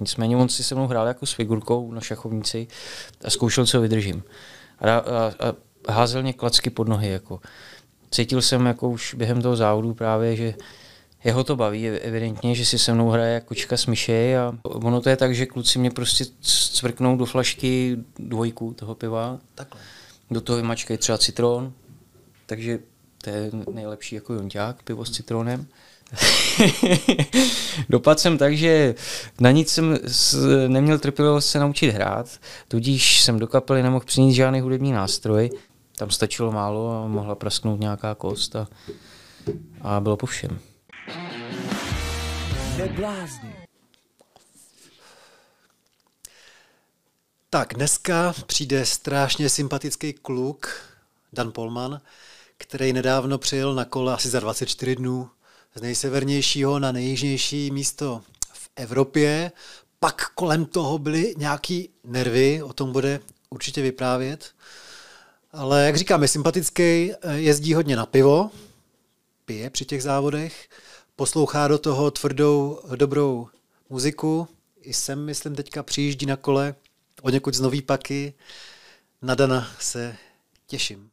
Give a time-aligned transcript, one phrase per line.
[0.00, 2.66] Nicméně on si se mnou hrál jako s figurkou na šachovnici
[3.24, 4.22] a zkoušel, co vydržím.
[4.78, 5.32] A, a,
[5.86, 7.08] a házel mě klacky pod nohy.
[7.08, 7.40] Jako.
[8.10, 10.54] Cítil jsem jako už během toho závodu právě, že
[11.24, 15.00] jeho to baví evidentně, že si se mnou hraje jako kočka s myšej a ono
[15.00, 16.24] to je tak, že kluci mě prostě
[16.72, 19.38] cvrknou do flašky dvojku toho piva.
[19.54, 19.80] Takhle.
[20.30, 21.72] Do toho vymačkají třeba citron,
[22.46, 22.78] takže
[23.24, 25.66] to je nejlepší jako jonťák, pivo s citronem.
[27.88, 28.94] Dopadl jsem tak, že
[29.40, 29.98] na nic jsem
[30.66, 35.50] neměl trpělivost se naučit hrát, tudíž jsem do kapely nemohl přinést žádný hudební nástroj.
[35.96, 38.68] Tam stačilo málo a mohla prasknout nějaká kost a,
[39.80, 40.58] a bylo po všem.
[47.50, 50.80] Tak, dneska přijde strašně sympatický kluk,
[51.32, 52.00] Dan Polman,
[52.58, 55.30] který nedávno přijel na kole asi za 24 dnů
[55.74, 58.22] z nejsevernějšího na nejjižnější místo
[58.52, 59.52] v Evropě.
[60.00, 64.50] Pak kolem toho byly nějaký nervy, o tom bude určitě vyprávět.
[65.52, 68.50] Ale jak říkám, je sympatický, jezdí hodně na pivo,
[69.44, 70.68] pije při těch závodech,
[71.16, 73.48] poslouchá do toho tvrdou, dobrou
[73.88, 74.48] muziku.
[74.82, 76.74] I sem, myslím, teďka přijíždí na kole
[77.22, 78.34] o někud z nový paky.
[79.22, 80.16] Na Dana se
[80.66, 81.10] těším.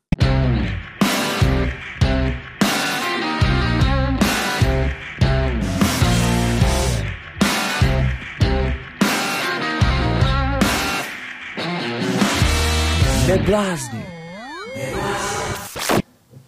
[13.35, 14.05] Neblázni.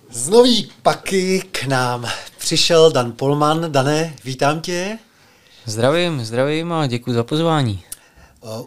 [0.10, 2.06] Z nový paky k nám
[2.38, 3.72] přišel Dan Polman.
[3.72, 4.98] Dané, vítám tě.
[5.66, 7.84] Zdravím, zdravím a děkuji za pozvání.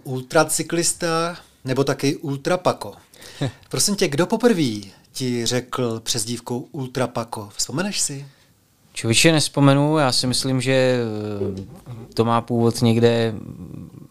[0.05, 2.95] Ultracyklista nebo taky ultrapako.
[3.69, 4.71] Prosím tě, kdo poprvé
[5.13, 7.49] ti řekl přezdívkou ultrapako?
[7.57, 8.27] Vzpomeneš si?
[8.93, 11.63] Člověče nespomenu, já si myslím, že eh,
[12.15, 13.35] to má původ někde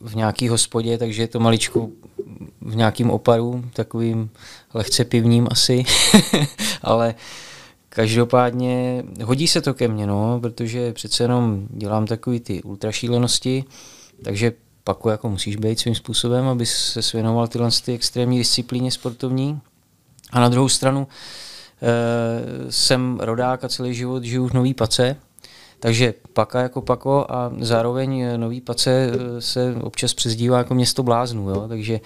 [0.01, 1.89] v nějaký hospodě, takže je to maličko
[2.61, 4.29] v nějakým oparu, takovým
[4.73, 5.83] lehce pivním asi,
[6.81, 7.15] ale
[7.89, 13.63] každopádně hodí se to ke mně, no, protože přece jenom dělám takový ty ultrašílenosti,
[14.23, 14.51] takže
[14.83, 19.61] pak jako musíš být svým způsobem, aby se svěnoval tyhle ty extrémní disciplíně sportovní.
[20.31, 21.07] A na druhou stranu
[21.81, 25.15] e, jsem rodák a celý život žiju v Nový Pace,
[25.79, 31.49] takže Paka jako Pako a zároveň Nový Pace eh, se občas přezdívá jako město bláznů,
[31.49, 31.67] jo?
[31.67, 31.99] takže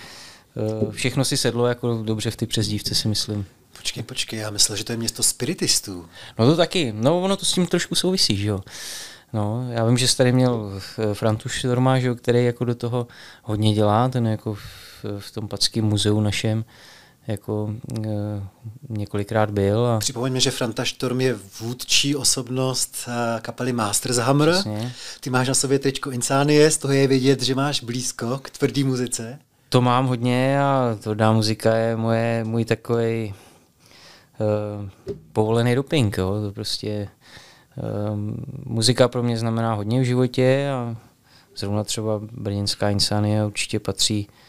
[0.58, 3.46] Eh, všechno si sedlo jako dobře v ty přezdívce, si myslím.
[3.78, 6.06] Počkej, počkej, já myslel, že to je město spiritistů.
[6.40, 8.62] No to taky, no ono to s tím trošku souvisí, že jo.
[9.34, 10.82] No, já vím, že jsi tady měl
[11.14, 13.08] Frantuš jo, který jako do toho
[13.44, 14.62] hodně dělá, ten jako v,
[15.20, 16.66] v tom Packém muzeu našem
[17.28, 17.76] jako
[18.06, 18.10] e,
[18.90, 19.86] několikrát byl.
[19.86, 20.00] A...
[20.00, 24.50] Připomeňme, že Franta Štorm je vůdčí osobnost eh, kapely Masters Hammer.
[24.50, 24.94] Jasně.
[25.20, 28.84] Ty máš na sobě tečko Insanie, z toho je vidět, že máš blízko k tvrdý
[28.84, 29.40] muzice.
[29.70, 33.34] To mám hodně a tvrdá muzika je moje, můj takový
[34.40, 34.90] uh,
[35.34, 36.18] povolený doping.
[36.18, 36.42] Jo.
[36.42, 37.08] To prostě
[37.78, 38.20] uh,
[38.66, 40.96] muzika pro mě znamená hodně v životě a
[41.56, 44.43] zrovna třeba Brněnská Insania určitě patří eh,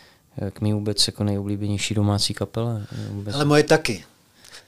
[0.51, 2.87] k mý vůbec jako nejoblíbenější domácí kapele.
[3.11, 3.35] Vůbec.
[3.35, 4.05] Ale moje taky.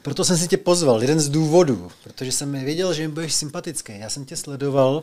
[0.03, 3.93] Proto jsem si tě pozval, jeden z důvodů, protože jsem věděl, že mi budeš sympatický.
[3.99, 5.03] Já jsem tě sledoval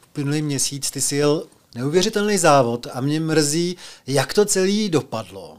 [0.00, 1.44] v plynulý měsíc, ty jsi jel
[1.74, 3.76] neuvěřitelný závod a mě mrzí,
[4.06, 5.58] jak to celý dopadlo.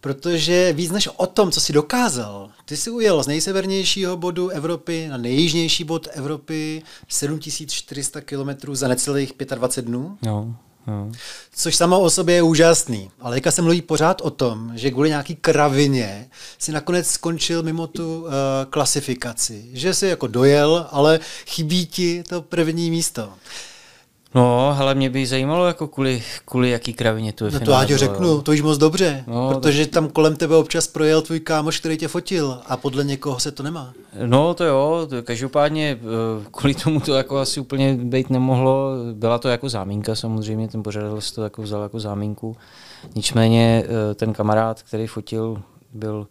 [0.00, 5.08] Protože víc než o tom, co si dokázal, ty si ujel z nejsevernějšího bodu Evropy
[5.08, 10.18] na nejjižnější bod Evropy 7400 km za necelých 25 dnů.
[10.22, 10.56] No.
[10.90, 11.12] No.
[11.54, 13.10] Což samo o sobě je úžasný.
[13.20, 17.86] Ale teďka se mluví pořád o tom, že kvůli nějaký kravině si nakonec skončil mimo
[17.86, 18.28] tu uh,
[18.70, 19.64] klasifikaci.
[19.72, 23.32] Že si jako dojel, ale chybí ti to první místo.
[24.34, 27.84] No, ale mě by zajímalo, jako kvůli, kvůli jaký kravině tu je No to já
[27.84, 31.80] ti řeknu, to již moc dobře, no, protože tam kolem tebe občas projel tvůj kámoš,
[31.80, 33.92] který tě fotil a podle někoho se to nemá.
[34.26, 39.38] No to jo, to každopádně eh, kvůli tomu to jako asi úplně být nemohlo, byla
[39.38, 42.56] to jako zámínka samozřejmě, ten pořadatel to jako vzal jako zámínku.
[43.14, 45.62] Nicméně eh, ten kamarád, který fotil,
[45.92, 46.26] byl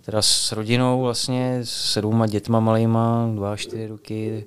[0.00, 4.44] teda s rodinou vlastně, s dvouma dětma malýma, dva, čtyři roky,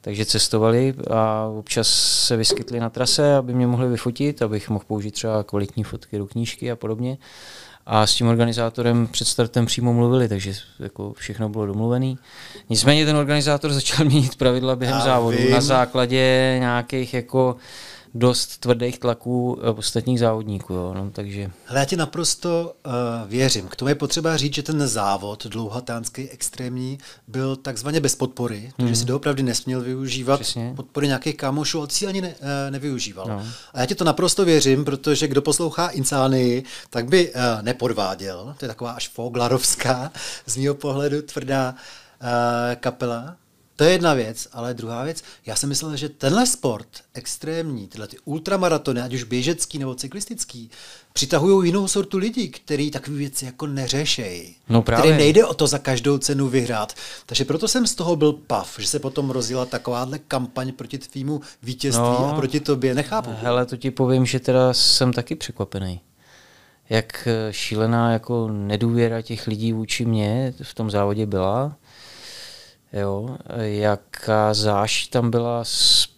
[0.00, 1.88] takže cestovali a občas
[2.26, 6.26] se vyskytli na trase, aby mě mohli vyfotit, abych mohl použít třeba kvalitní fotky do
[6.26, 7.18] knížky a podobně.
[7.86, 12.14] A s tím organizátorem před startem přímo mluvili, takže jako všechno bylo domluvené.
[12.70, 15.50] Nicméně ten organizátor začal měnit pravidla během Já závodu vím.
[15.50, 17.56] na základě nějakých jako
[18.14, 20.74] dost tvrdých tlaků eh, ostatních závodníků.
[20.74, 20.94] Jo.
[20.94, 21.50] No, takže...
[21.68, 22.92] Ale já ti naprosto uh,
[23.28, 23.68] věřím.
[23.68, 28.72] K tomu je potřeba říct, že ten závod dlouhatánský extrémní byl takzvaně bez podpory, hmm.
[28.76, 30.72] takže si doopravdy nesměl využívat Přesně.
[30.76, 33.26] podpory nějakých kámošů, ale ani ne, uh, nevyužíval.
[33.28, 33.46] No.
[33.74, 38.54] A já ti to naprosto věřím, protože kdo poslouchá Insánii, tak by uh, nepodváděl.
[38.58, 40.12] To je taková až foglarovská,
[40.46, 41.74] z mého pohledu tvrdá
[42.22, 42.28] uh,
[42.74, 43.36] kapela.
[43.78, 48.08] To je jedna věc, ale druhá věc, já jsem myslel, že tenhle sport extrémní, tyhle
[48.08, 50.70] ty ultramaratony, ať už běžecký nebo cyklistický,
[51.12, 54.56] přitahují jinou sortu lidí, který takové věci jako neřešejí.
[54.68, 55.02] No právě.
[55.02, 56.94] Který nejde o to za každou cenu vyhrát.
[57.26, 61.40] Takže proto jsem z toho byl pav, že se potom rozjela takováhle kampaň proti tvýmu
[61.62, 62.94] vítězství no, a proti tobě.
[62.94, 63.30] Nechápu.
[63.42, 66.00] Hele, to ti povím, že teda jsem taky překvapený
[66.90, 71.76] jak šílená jako nedůvěra těch lidí vůči mně v tom závodě byla
[72.92, 76.08] jo, jaká záš tam byla z,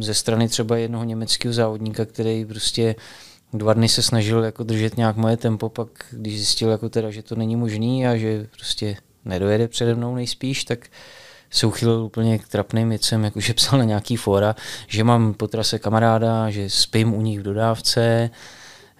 [0.00, 2.94] ze strany třeba jednoho německého závodníka, který prostě
[3.52, 7.22] dva dny se snažil jako držet nějak moje tempo, pak když zjistil jako teda, že
[7.22, 10.86] to není možný a že prostě nedojede přede mnou nejspíš, tak
[11.50, 14.54] se uchylil úplně k trapným věcem, jakože psal na nějaký fora,
[14.86, 18.30] že mám po trase kamaráda, že spím u nich v dodávce,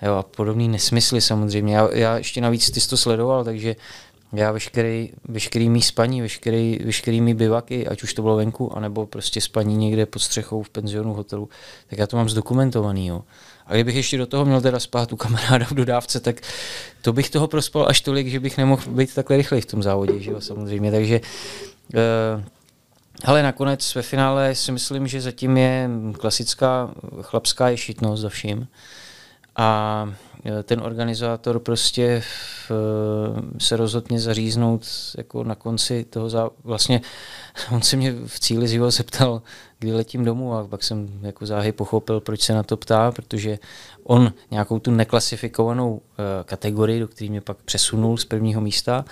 [0.03, 1.77] jo, a podobný nesmysly samozřejmě.
[1.77, 3.77] Já, já ještě navíc ty jsi to sledoval, takže
[4.33, 9.07] já veškerý, veškerý mý spaní, veškerý, veškerý mý bivaky, ať už to bylo venku, anebo
[9.07, 11.49] prostě spaní někde pod střechou v penzionu hotelu,
[11.87, 13.07] tak já to mám zdokumentovaný.
[13.07, 13.23] Jo.
[13.67, 16.41] A kdybych ještě do toho měl teda spát u kamaráda v dodávce, tak
[17.03, 20.21] to bych toho prospal až tolik, že bych nemohl být takhle rychlej v tom závodě,
[20.21, 20.91] že jo, samozřejmě.
[20.91, 21.21] Takže
[21.95, 22.43] uh,
[23.25, 26.91] ale nakonec ve finále si myslím, že zatím je klasická
[27.23, 28.69] chlapská ješitnost za vším.
[29.57, 30.11] A
[30.63, 32.23] ten organizátor prostě
[32.69, 34.87] v, e, se rozhodl mě zaříznout
[35.19, 36.51] jako na konci toho zá...
[36.65, 37.01] vlastně
[37.71, 39.43] on se mě v cíli života zeptal,
[39.79, 43.59] kdy letím domů a pak jsem jako záhy pochopil, proč se na to ptá, protože
[44.05, 46.01] on nějakou tu neklasifikovanou uh,
[46.45, 49.05] kategorii, do které mě pak přesunul z prvního místa,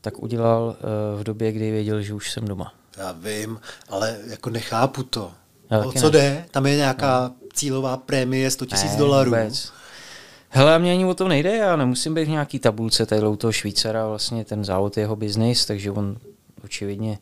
[0.00, 2.72] tak udělal uh, v době, kdy věděl, že už jsem doma.
[2.96, 5.32] Já vím, ale jako nechápu to.
[5.70, 6.10] Já o co ne.
[6.10, 6.44] jde?
[6.50, 7.48] Tam je nějaká no.
[7.54, 9.30] cílová prémie 100 000 dolarů.
[9.30, 9.72] Vůbec.
[10.52, 13.52] Hele, mě ani o to nejde, já nemusím být v nějaký tabulce tady u toho
[13.52, 16.16] Švýcara, vlastně ten závod je jeho biznis, takže on
[16.64, 17.18] očividně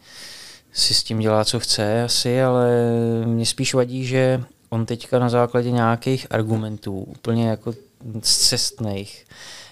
[0.73, 2.71] si s tím dělá, co chce asi, ale
[3.25, 7.75] mě spíš vadí, že on teďka na základě nějakých argumentů, úplně jako
[8.21, 9.27] cestných,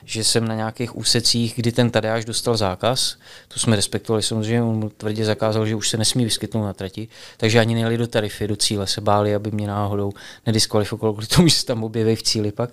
[0.05, 3.17] že jsem na nějakých úsecích, kdy ten Tadeáš dostal zákaz,
[3.49, 7.09] to jsme respektovali samozřejmě, on mu tvrdě zakázal, že už se nesmí vyskytnout na trati,
[7.37, 10.13] takže ani nejeli do tarify, do cíle, se báli, aby mě náhodou
[10.47, 12.71] nediskvalifikoval kvůli tomu, že se tam objeví v cíli pak.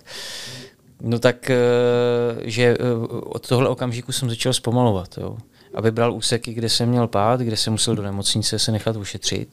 [1.02, 1.58] No tak, eh,
[2.44, 2.94] že eh,
[3.24, 5.38] od tohle okamžiku jsem začal zpomalovat, jo.
[5.74, 9.50] Aby bral úseky, kde jsem měl pád, kde jsem musel do nemocnice se nechat ušetřit,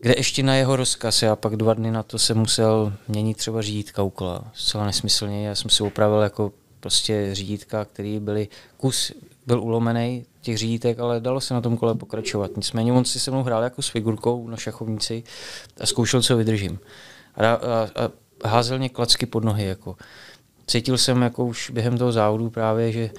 [0.00, 3.62] kde ještě na jeho rozkaz, já pak dva dny na to jsem musel měnit třeba
[3.62, 9.12] řídítka u kola, zcela nesmyslně, já jsem si upravil jako prostě řídítka, který byly, kus
[9.46, 12.50] byl ulomený těch řídítek, ale dalo se na tom kole pokračovat.
[12.56, 15.22] Nicméně on si se mnou hrál jako s figurkou na šachovnici
[15.80, 16.78] a zkoušel, co vydržím.
[17.34, 17.58] A, a,
[18.44, 19.66] a házel mě klacky pod nohy.
[19.66, 19.96] Jako
[20.70, 23.10] cítil jsem jako už během toho závodu právě, že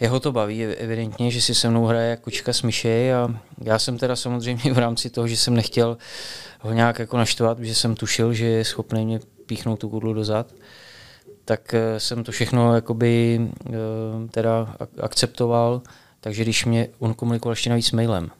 [0.00, 3.28] jeho to baví evidentně, že si se mnou hraje jako kočka s myšej a
[3.64, 5.98] já jsem teda samozřejmě v rámci toho, že jsem nechtěl
[6.60, 10.54] ho nějak jako naštvat, že jsem tušil, že je schopný mě píchnout tu kudlu dozad,
[11.44, 13.72] tak eh, jsem to všechno jakoby eh,
[14.30, 15.82] teda akceptoval,
[16.20, 18.30] takže když mě on komunikoval ještě navíc mailem,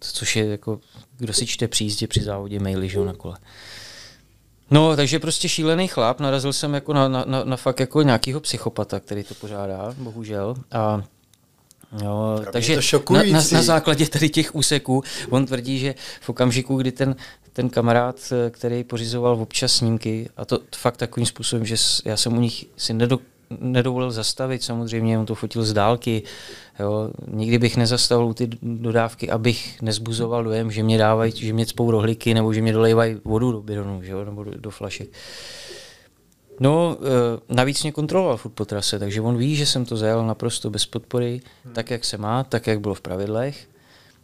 [0.00, 0.80] což je jako,
[1.18, 3.36] kdo si čte při jízdě při závodě maily, že na kole.
[4.70, 8.40] No, takže prostě šílený chlap, narazil jsem jako na, na, na, na fakt jako nějakýho
[8.40, 10.54] psychopata, který to pořádá, bohužel.
[10.72, 11.02] A
[12.02, 16.92] Jo, takže na, na, na základě tady těch úseků on tvrdí, že v okamžiku, kdy
[16.92, 17.16] ten,
[17.52, 22.40] ten kamarád, který pořizoval občas snímky, a to fakt takovým způsobem, že já jsem u
[22.40, 23.22] nich si nedok,
[23.58, 26.22] nedovolil zastavit, samozřejmě on to fotil z dálky,
[26.80, 27.10] jo.
[27.28, 32.34] nikdy bych nezastavil ty dodávky, abych nezbuzoval dojem, že mě dávají, že mě cpou rohlíky,
[32.34, 34.24] nebo že mě dolejvají vodu do bidonu, že jo?
[34.24, 35.08] nebo do, do flašek.
[36.60, 36.96] No,
[37.50, 40.70] e, navíc mě kontroloval furt po trase, takže on ví, že jsem to zajel naprosto
[40.70, 41.74] bez podpory, hmm.
[41.74, 43.68] tak, jak se má, tak, jak bylo v pravidlech,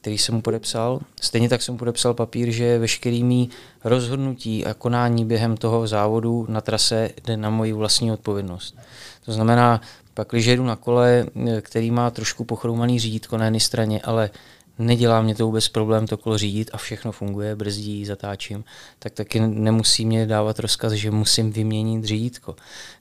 [0.07, 1.01] který jsem mu podepsal.
[1.21, 3.49] Stejně tak jsem mu podepsal papír, že veškerými
[3.85, 8.77] rozhodnutí a konání během toho závodu na trase jde na moji vlastní odpovědnost.
[9.25, 9.81] To znamená,
[10.15, 11.27] pak, když jedu na kole,
[11.61, 14.31] který má trošku pochroumaný řídítko na jedné straně, ale
[14.79, 18.65] nedělá mě to vůbec problém to kolo řídit a všechno funguje, brzdí, zatáčím,
[18.99, 22.57] tak taky nemusí mě dávat rozkaz, že musím vyměnit řídítko.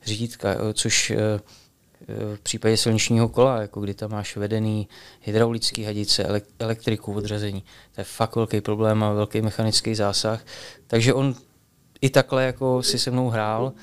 [0.05, 1.39] Řídítka, což eh,
[2.35, 4.87] v případě silničního kola, jako kdy tam máš vedený
[5.21, 7.63] hydraulický hadice, elektriku, odřazení,
[7.95, 10.45] to je fakt velký problém a velký mechanický zásah.
[10.87, 11.35] Takže on
[12.01, 13.73] i takhle jako si se mnou hrál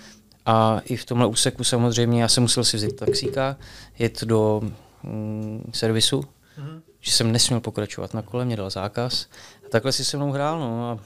[0.46, 3.56] a i v tomhle úseku samozřejmě já jsem musel si vzít taxíka,
[3.98, 4.60] jet do
[5.02, 6.80] mm, servisu, mm-hmm.
[7.00, 9.26] že jsem nesměl pokračovat na kole, mě dal zákaz.
[9.66, 10.98] A takhle si se mnou hrál, no a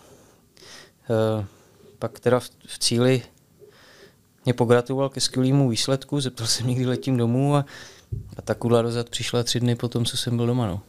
[1.11, 1.47] e,
[1.99, 3.23] pak teda v, v cíli
[4.47, 7.65] mě pogratuloval ke skvělému výsledku, zeptal jsem někdy letím domů a,
[8.37, 10.67] a ta kudla dozad přišla tři dny po tom, co jsem byl doma.
[10.67, 10.81] No.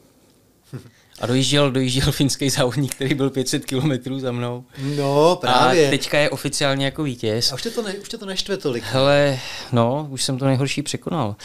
[1.20, 4.64] A dojížděl, dojížděl finský závodník, který byl 500 kilometrů za mnou.
[4.98, 5.88] No, právě.
[5.88, 7.52] A teďka je oficiálně jako vítěz.
[7.52, 8.84] A už tě to, ne, už tě to neštve tolik.
[8.84, 9.40] Hele,
[9.72, 11.36] no, už jsem to nejhorší překonal.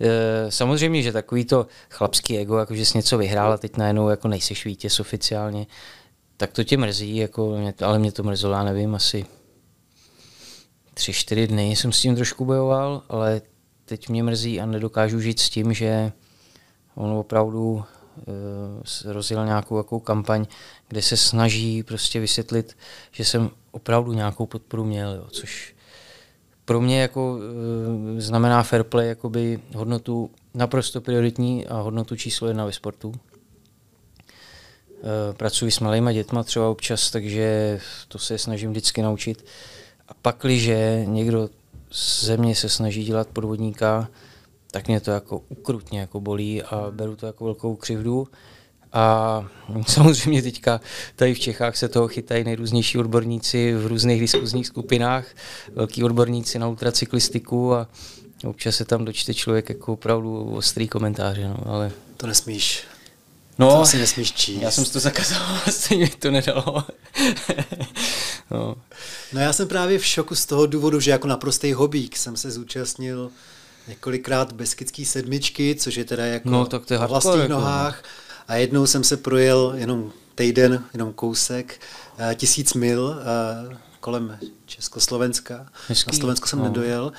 [0.00, 4.08] E, samozřejmě, že takový to chlapský ego, jako že jsi něco vyhrál a teď najednou
[4.08, 5.66] jako nejseš vítěz oficiálně,
[6.36, 9.26] tak to tě mrzí, jako, ale mě to mrzelo, já nevím, asi
[10.94, 13.42] tři, čtyři dny jsem s tím trošku bojoval, ale
[13.84, 16.12] teď mě mrzí a nedokážu žít s tím, že
[16.94, 17.84] on opravdu uh,
[19.12, 20.46] rozjel nějakou jakou kampaň,
[20.88, 22.76] kde se snaží prostě vysvětlit,
[23.12, 25.74] že jsem opravdu nějakou podporu měl, jo, což
[26.64, 27.40] pro mě jako uh,
[28.18, 33.08] znamená fair play jakoby hodnotu naprosto prioritní a hodnotu číslo jedna ve sportu.
[33.08, 33.14] Uh,
[35.36, 39.44] pracuji s malýma dětma třeba občas, takže to se snažím vždycky naučit.
[40.08, 41.48] A pakliže někdo
[42.22, 44.08] ze mě se snaží dělat podvodníka,
[44.70, 48.28] tak mě to jako ukrutně jako bolí a beru to jako velkou křivdu.
[48.92, 49.44] A
[49.86, 50.80] samozřejmě teďka
[51.16, 55.26] tady v Čechách se toho chytají nejrůznější odborníci v různých diskuzních skupinách,
[55.72, 57.88] velký odborníci na ultracyklistiku a
[58.44, 61.92] občas se tam dočte člověk jako opravdu ostrý komentáře, no, ale...
[62.16, 62.93] To nesmíš.
[63.58, 64.62] No, to asi nesmíš číst.
[64.62, 66.84] Já jsem si to zakázal, stejně mi to nedalo.
[68.50, 68.76] no.
[69.32, 72.50] no já jsem právě v šoku z toho důvodu, že jako naprostý hobík jsem se
[72.50, 73.30] zúčastnil
[73.88, 77.52] několikrát Beskický sedmičky, což je teda jako no, tak to je na vlastních jako.
[77.52, 78.02] nohách.
[78.48, 81.80] A jednou jsem se projel jenom týden, jenom kousek,
[82.18, 83.02] uh, tisíc mil
[83.68, 85.66] uh, kolem Československa.
[85.88, 86.10] Hezký.
[86.10, 86.64] Na Slovensko jsem no.
[86.64, 87.12] nedojel.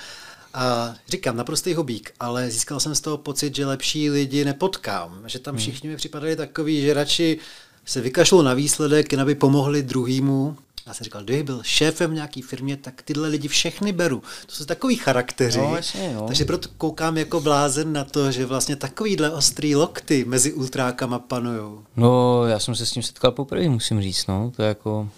[0.56, 5.24] A říkám, naprostý hobík, ale získal jsem z toho pocit, že lepší lidi nepotkám.
[5.26, 5.60] Že tam hmm.
[5.60, 7.40] všichni mi připadali takový, že radši
[7.86, 10.58] se vykašlou na výsledek, jen aby pomohli druhýmu,
[10.88, 14.24] já jsem říkal, kdyby byl šéfem nějaký firmě, tak tyhle lidi všechny beru.
[14.46, 15.58] To jsou takový charakteři.
[15.58, 16.28] No, jasně, no.
[16.28, 21.84] Takže proto koukám jako blázen na to, že vlastně takovýhle ostrý lokty mezi ultrákama panujou.
[21.96, 24.52] No, já jsem se s tím setkal poprvé, musím říct, no.
[24.56, 25.10] To je jako...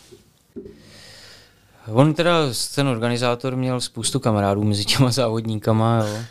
[1.91, 2.39] On teda,
[2.75, 6.23] ten organizátor měl spoustu kamarádů mezi těma závodníkama, jo.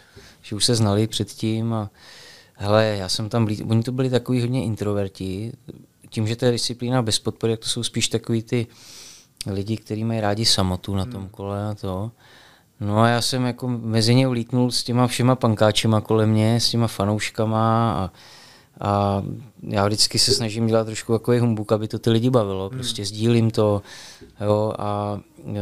[0.43, 1.91] Že už se znali předtím a
[2.55, 3.63] hele, já jsem tam, blí...
[3.63, 5.53] oni to byli takový hodně introverti,
[6.11, 8.67] tím, že to je disciplína bez podpory, jak to jsou spíš takový ty
[9.47, 11.29] lidi, kteří mají rádi samotu na tom hmm.
[11.29, 12.11] kole a to.
[12.81, 16.71] No a já jsem jako mezi ně ulítnul s těma všema pankáčema kolem mě, s
[16.71, 18.11] těma fanouškama a,
[18.81, 19.23] a
[19.63, 22.69] já vždycky se snažím dělat trošku takový humbuk, aby to ty lidi bavilo.
[22.69, 22.79] Hmm.
[22.79, 23.83] Prostě sdílím to
[24.41, 25.53] jo, a e,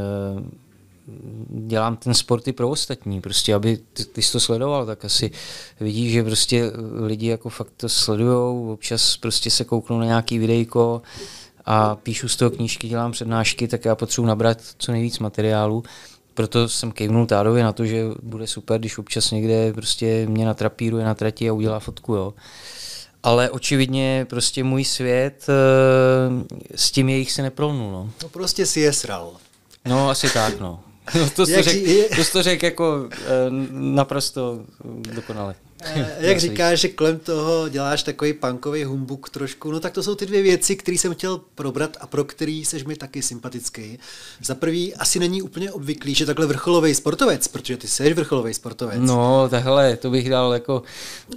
[1.49, 5.31] dělám ten sport i pro ostatní, prostě aby ty, ty jsi to sledoval, tak asi
[5.81, 6.73] vidíš, že prostě
[7.07, 11.03] lidi jako fakt to sledujou, občas prostě se kouknou na nějaký videjko,
[11.67, 15.83] a píšu z toho knížky, dělám přednášky, tak já potřebuji nabrat co nejvíc materiálu.
[16.35, 21.05] Proto jsem kejvnul Tádovi na to, že bude super, když občas někde prostě mě natrapíruje
[21.05, 22.35] na trati a udělá fotku, jo.
[23.25, 28.11] Ale očividně prostě můj svět eh, s tím jejich se neprolnul, no.
[28.23, 29.33] No prostě si je sral.
[29.85, 30.81] No asi tak, no.
[31.19, 33.17] no to jsi to řek jako eh,
[33.71, 34.59] naprosto
[35.15, 35.55] dokonale.
[35.83, 40.15] Eh, jak říkáš, že kolem toho děláš takový punkový humbuk trošku, no tak to jsou
[40.15, 43.99] ty dvě věci, které jsem chtěl probrat a pro který seš mi taky sympatický.
[44.43, 48.99] Za prvý, asi není úplně obvyklý, že takhle vrcholový sportovec, protože ty seš vrcholový sportovec.
[49.01, 50.83] No, takhle, to bych dal jako,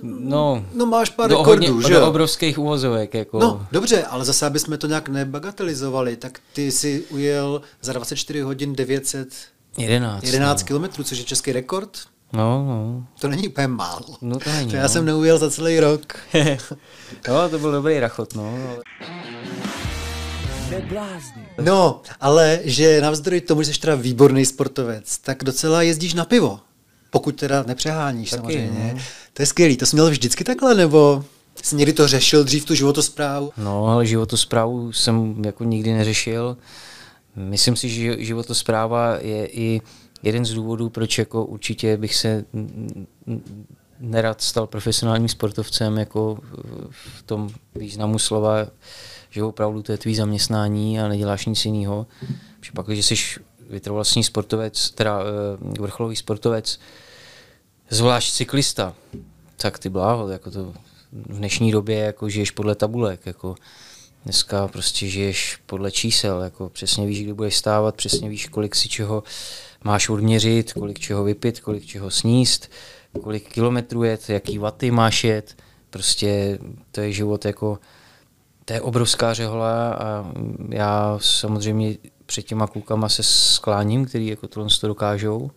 [0.03, 0.65] no...
[0.73, 3.39] No máš pár do rekordů, hodně, že do obrovských úvozovek, jako...
[3.39, 8.41] No, dobře, ale zase, aby jsme to nějak nebagatelizovali, tak ty si ujel za 24
[8.41, 9.29] hodin 900
[9.77, 10.67] 11, 11 no.
[10.67, 11.99] kilometrů, což je český rekord.
[12.33, 13.07] No, no.
[13.19, 14.05] To není úplně málo.
[14.21, 14.69] No to není.
[14.69, 14.89] To já no.
[14.89, 16.15] jsem neujel za celý rok.
[17.27, 18.57] no, to byl dobrý rachot, no.
[21.61, 26.59] No, ale že navzdory tomu, že jsi teda výborný sportovec, tak docela jezdíš na pivo.
[27.09, 28.91] Pokud teda nepřeháníš Taky, samozřejmě.
[28.93, 29.01] No.
[29.33, 29.77] To je skvělý.
[29.77, 31.23] To jsi měl vždycky takhle, nebo
[31.63, 33.51] jsi někdy to řešil dřív, tu životosprávu?
[33.57, 36.57] No, ale životosprávu jsem jako nikdy neřešil.
[37.35, 39.81] Myslím si, že životospráva je i
[40.27, 42.45] jeden z důvodů, proč jako určitě bych se
[43.99, 46.39] nerad stal profesionálním sportovcem jako
[46.89, 48.67] v tom významu slova,
[49.29, 52.07] že opravdu to je tvý zaměstnání a neděláš nic jiného.
[52.59, 53.15] Protože pak, když jsi
[53.69, 56.79] vytrvalostní sportovec, teda eh, vrcholový sportovec,
[57.89, 58.93] zvlášť cyklista,
[59.57, 60.73] tak ty bláho, jako to
[61.11, 63.55] v dnešní době jako žiješ podle tabulek, jako
[64.27, 68.89] Dneska prostě žiješ podle čísel, jako přesně víš, kdy budeš stávat, přesně víš, kolik si
[68.89, 69.23] čeho
[69.83, 72.71] máš odměřit, kolik čeho vypít, kolik čeho sníst,
[73.23, 75.55] kolik kilometrů jet, jaký vaty máš jet.
[75.89, 76.59] Prostě
[76.91, 77.79] to je život jako,
[78.65, 80.31] to je obrovská řehola a
[80.69, 85.51] já samozřejmě před těma klukama se skláním, který jako tohle to dokážou.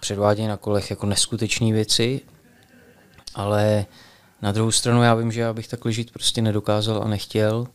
[0.00, 2.20] Předvádějí na kolech jako neskutečné věci,
[3.34, 3.86] ale
[4.44, 7.66] na druhou stranu já vím, že já bych takhle žít prostě nedokázal a nechtěl,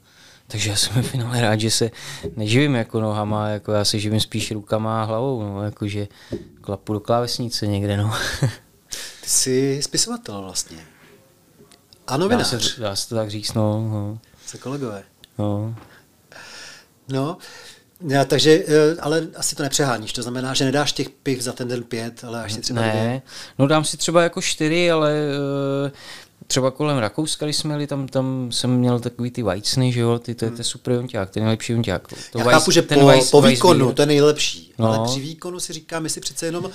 [0.48, 1.92] takže já jsem ve finále rád, že se
[2.36, 6.08] neživím jako nohama, jako já se živím spíš rukama a hlavou, no, jakože
[6.62, 8.14] klapu do klávesnice někde, no.
[9.22, 10.78] Ty jsi spisovatel vlastně.
[12.08, 12.52] A novinář.
[12.52, 13.90] Dá se, dá se to tak říct, no.
[13.92, 14.20] no.
[14.46, 15.04] Se kolegové.
[15.38, 15.76] No.
[17.08, 17.38] No,
[18.08, 21.68] já, takže, eh, ale asi to nepřeháníš, to znamená, že nedáš těch piv za ten
[21.68, 23.22] den pět, ale až si třeba Ne, dvě.
[23.60, 25.14] no dám si třeba jako čtyři, ale
[25.88, 25.92] eh,
[26.52, 30.20] třeba kolem Rakouska, když jsme jeli, tam, tam jsem měl takový ty Weizny, že jo,
[30.20, 32.08] ty, to je ten super jonťák, ten nejlepší jonťák.
[32.32, 33.96] To Já Weiss- chápu, že ten po, Weiss- po Weiss výkonu Beer.
[33.96, 34.88] to je nejlepší, No.
[34.94, 36.70] ale při výkonu si říkám, jestli přece jenom,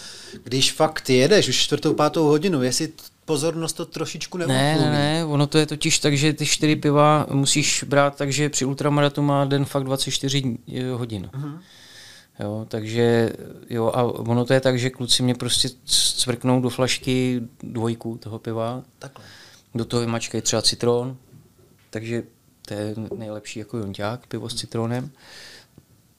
[0.44, 2.92] když fakt jedeš už čtvrtou, pátou hodinu, jestli
[3.24, 4.90] pozornost to trošičku Ne, neutlumí.
[4.90, 8.48] ne, ne, ono to je totiž tak, že ty čtyři piva musíš brát tak, že
[8.48, 10.56] při ultramaratonu má den fakt 24
[10.92, 11.30] hodin.
[11.36, 11.58] Mhm.
[12.40, 13.30] Jo, takže
[13.70, 15.68] jo, a ono to je tak, že kluci mě prostě
[16.16, 19.24] cvrknou do flašky dvojku toho piva, Takhle.
[19.74, 21.16] Do toho vymačkají třeba citron,
[21.90, 22.22] takže
[22.68, 25.10] to je nejlepší jako jonťák, pivo s citronem.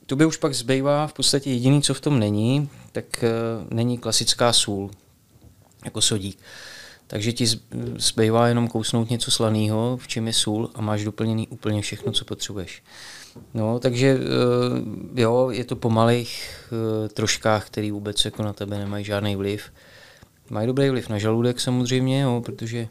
[0.06, 3.98] To by už pak zbývá v podstatě jediný, co v tom není, tak uh, není
[3.98, 4.92] klasická sůl,
[5.86, 6.40] jako sodík.
[7.08, 7.46] Takže ti
[7.98, 12.26] zbývá jenom kousnout něco slaného, v čem je sůl a máš doplněný úplně všechno, co
[12.26, 12.84] potřebuješ.
[13.54, 16.50] No, takže eh, jo, je to po malých
[17.06, 19.64] eh, troškách, který vůbec jako na tebe nemají žádný vliv.
[20.50, 22.88] Mají dobrý vliv na žaludek samozřejmě, jo, protože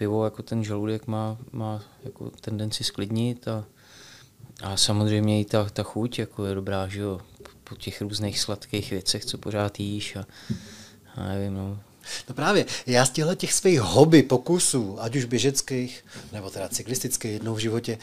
[0.00, 3.64] pivo jako ten žaludek má, má jako tendenci sklidnit a,
[4.62, 7.20] a samozřejmě i ta, ta chuť jako je dobrá, že jo,
[7.64, 10.24] po těch různých sladkých věcech, co pořád jíš a,
[11.16, 11.78] a nevím, no,
[12.28, 17.32] No právě, já z těchto těch svých hobby, pokusů, ať už běžeckých, nebo teda cyklistických
[17.32, 17.98] jednou v životě,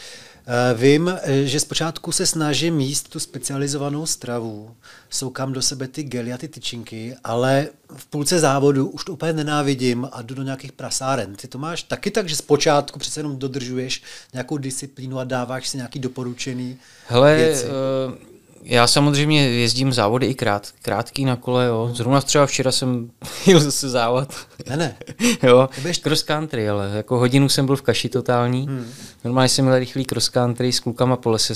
[0.74, 4.75] vím, eh, že zpočátku se snažím jíst tu specializovanou stravu,
[5.10, 9.34] soukám do sebe ty gely a ty tyčinky, ale v půlce závodu už to úplně
[9.34, 11.36] nenávidím a jdu do nějakých prasáren.
[11.36, 15.77] Ty to máš taky tak, že zpočátku přece jenom dodržuješ nějakou disciplínu a dáváš si
[15.77, 17.66] nějaký doporučený Hele, věci.
[17.66, 18.37] eh,
[18.70, 21.90] já samozřejmě jezdím závody i krát, krátký na kole, jo.
[21.94, 23.12] Zrovna třeba včera jsem
[23.46, 24.30] jel zase závod.
[24.70, 24.98] Ne, ne.
[25.44, 28.68] jo, budeš- cross country, ale jako hodinu jsem byl v kaši totální.
[28.68, 28.92] Hmm.
[29.24, 31.53] Normálně jsem měl rychlý cross country s klukama po lese.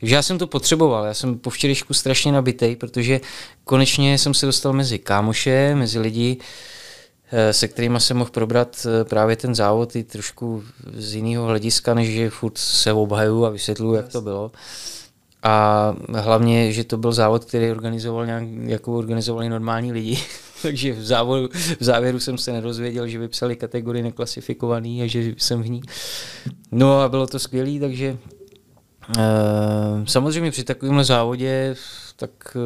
[0.00, 3.20] Takže já jsem to potřeboval, já jsem po včerejšku strašně nabitej, protože
[3.64, 6.36] konečně jsem se dostal mezi kámoše, mezi lidi,
[7.32, 11.94] eh, se kterými jsem mohl probrat eh, právě ten závod i trošku z jiného hlediska,
[11.94, 14.50] než že furt se obhaju a vysvětluju, jak to bylo.
[15.42, 20.18] A hlavně, že to byl závod, který organizoval nějak, jako organizovali normální lidi.
[20.62, 21.48] Takže v, závodu,
[21.80, 25.80] v závěru jsem se nedozvěděl, že vypsali kategorii neklasifikovaný a že jsem v ní.
[26.72, 28.18] No a bylo to skvělé, takže
[29.18, 29.22] e,
[30.04, 31.76] samozřejmě při takovémhle závodě
[32.16, 32.58] tak e,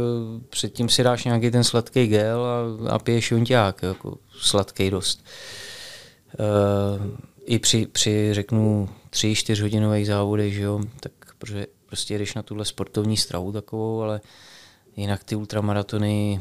[0.50, 5.24] předtím si dáš nějaký ten sladký gel a, a piješ jonťák, jako sladký dost.
[6.38, 6.44] E,
[7.46, 12.42] I při, při řeknu tři, čtyř hodinových závodech, že jo, tak protože prostě jedeš na
[12.42, 14.20] tuhle sportovní stravu takovou, ale
[14.96, 16.40] jinak ty ultramaratony,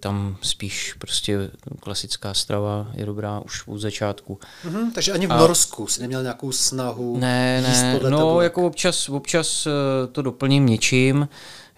[0.00, 4.38] tam spíš prostě klasická strava je dobrá už od začátku.
[4.64, 8.44] Mhm, takže ani v Norsku si neměl nějakou snahu Ne, ne, podle no tabulek.
[8.44, 9.70] jako občas, občas eh,
[10.06, 11.28] to doplním něčím,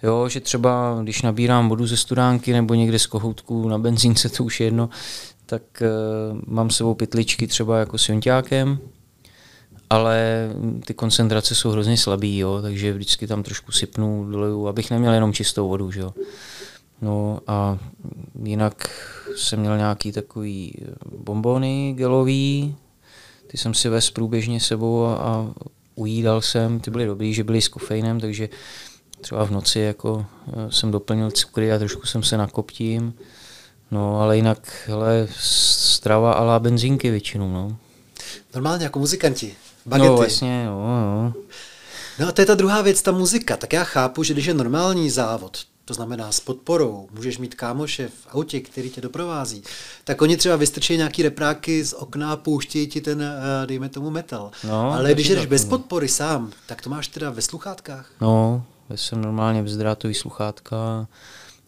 [0.03, 4.43] jo, že třeba když nabírám vodu ze studánky nebo někde z kohoutku na benzínce, to
[4.43, 4.89] už je jedno,
[5.45, 8.79] tak uh, mám s sebou pytličky třeba jako s jonťákem,
[9.89, 10.49] ale
[10.85, 15.33] ty koncentrace jsou hrozně slabý, jo, takže vždycky tam trošku sypnu, doleju, abych neměl jenom
[15.33, 16.13] čistou vodu, že jo.
[17.01, 17.77] No a
[18.43, 18.89] jinak
[19.37, 20.73] jsem měl nějaký takový
[21.17, 22.75] bombony gelový,
[23.47, 25.49] ty jsem si vez průběžně sebou a, a
[25.95, 28.49] ujídal jsem, ty byly dobrý, že byly s kofeinem, takže
[29.21, 33.13] třeba v noci jako eh, jsem doplnil cukry a trošku jsem se nakoptím.
[33.91, 37.77] No, ale jinak, hele, strava a la benzínky většinou, no.
[38.53, 39.55] Normálně jako muzikanti.
[39.85, 40.07] Bagety.
[40.07, 41.33] No, vlastně, no, no.
[42.19, 43.57] No a to je ta druhá věc, ta muzika.
[43.57, 48.07] Tak já chápu, že když je normální závod, to znamená s podporou, můžeš mít kámoše
[48.07, 49.63] v autě, který tě doprovází,
[50.03, 54.09] tak oni třeba vystrčí nějaký repráky z okna a pouštějí ti ten, eh, dejme tomu,
[54.09, 54.51] metal.
[54.63, 55.69] No, Ale když jdeš bez no.
[55.69, 58.11] podpory sám, tak to máš teda ve sluchátkách.
[58.21, 61.07] No, já jsem normálně bezdrátový sluchátka.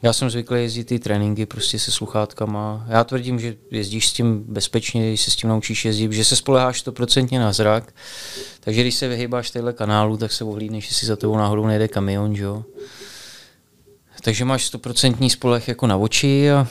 [0.05, 2.85] Já jsem zvyklý jezdit ty tréninky prostě se sluchátkama.
[2.89, 6.35] Já tvrdím, že jezdíš s tím bezpečně, když se s tím naučíš jezdit, že se
[6.35, 7.93] spoleháš stoprocentně na zrak.
[8.59, 12.35] Takže když se vyhýbáš téhle kanálu, tak se ohlídneš, jestli za tebou náhodou nejde kamion,
[12.35, 12.63] jo.
[14.21, 16.67] Takže máš stoprocentní spolech jako na oči a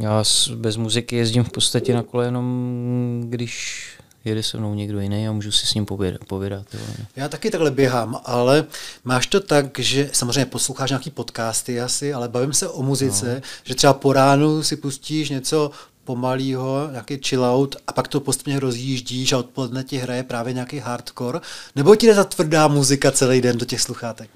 [0.00, 3.86] já bez muziky jezdím v podstatě na kole jenom, když
[4.24, 6.24] jede se mnou někdo jiný a můžu si s ním povědat.
[6.24, 6.80] povědat jo.
[7.16, 8.64] Já taky takhle běhám, ale
[9.04, 13.40] máš to tak, že samozřejmě posloucháš nějaký podcasty asi, ale bavím se o muzice, no.
[13.64, 15.70] že třeba po ránu si pustíš něco
[16.04, 21.40] pomalýho, nějaký chillout a pak to postupně rozjíždíš a odpoledne ti hraje právě nějaký hardcore,
[21.76, 24.30] nebo ti jde ta tvrdá muzika celý den do těch sluchátek?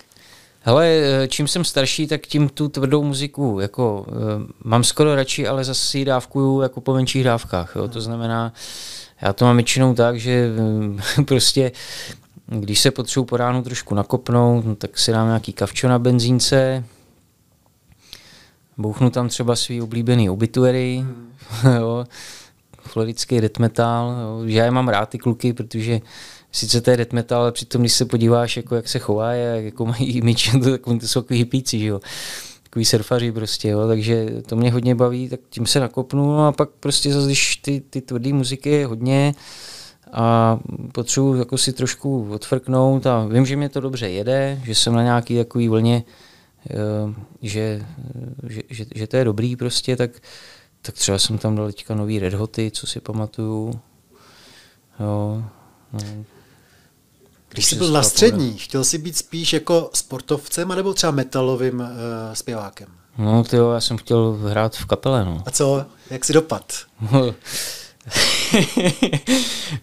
[0.66, 4.14] Hele, čím jsem starší, tak tím tu tvrdou muziku jako uh,
[4.64, 7.72] mám skoro radši, ale zase ji dávkuju jako po menších dávkách.
[7.76, 7.88] Jo?
[7.88, 8.52] To znamená,
[9.24, 10.48] já to mám většinou tak, že
[11.16, 11.72] uh, prostě
[12.46, 16.84] když se potřebuji po ránu trošku nakopnout, no, tak si dám nějaký kavčo na benzínce,
[18.76, 21.32] bouchnu tam třeba svý oblíbený obituary, mm.
[21.76, 22.04] jo,
[22.80, 26.00] florický death metal, jo, že já je mám rád ty kluky, protože
[26.52, 29.64] sice to je death metal, ale přitom, když se podíváš, jako, jak se chová, jak
[29.64, 32.00] jako mají image, tak oni to jsou takový hippíci, že jo.
[32.74, 36.70] Takový surfaři prostě, jo, takže to mě hodně baví, tak tím se nakopnu a pak
[36.70, 39.34] prostě zase, když ty, ty tvrdé muziky je hodně
[40.12, 40.58] a
[40.92, 45.02] potřebuji jako si trošku odfrknout a vím, že mě to dobře jede, že jsem na
[45.02, 46.04] nějaký takový vlně,
[46.70, 46.74] eh,
[47.42, 47.87] že,
[48.48, 50.10] že, že, že to je dobrý prostě, tak,
[50.82, 53.80] tak třeba jsem tam dal teďka nový Red Hoty, co si pamatuju.
[55.00, 55.44] Jo,
[55.92, 56.24] no,
[57.54, 61.86] když jsi byl na střední, chtěl jsi být spíš jako sportovcem, anebo třeba metalovým uh,
[62.32, 62.88] zpěvákem?
[63.18, 65.42] No, ty jo, já jsem chtěl hrát v kapele, no.
[65.46, 65.86] A co?
[66.10, 66.72] Jak jsi dopad?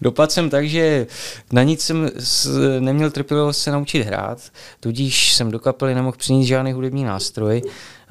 [0.00, 1.06] Dopad jsem tak, že
[1.52, 2.10] na nic jsem
[2.78, 4.38] neměl trpělivost se naučit hrát,
[4.80, 7.62] tudíž jsem do kapely nemohl přinést žádný hudební nástroj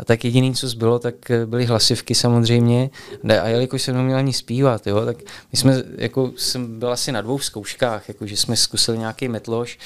[0.01, 2.89] a tak jediný, co zbylo, tak byly hlasivky samozřejmě
[3.41, 5.17] a jelikož jsem neměl ani zpívat, jo, tak
[5.51, 9.77] my jsme, jako jsem byl asi na dvou zkouškách, jako že jsme zkusili nějaký metlož,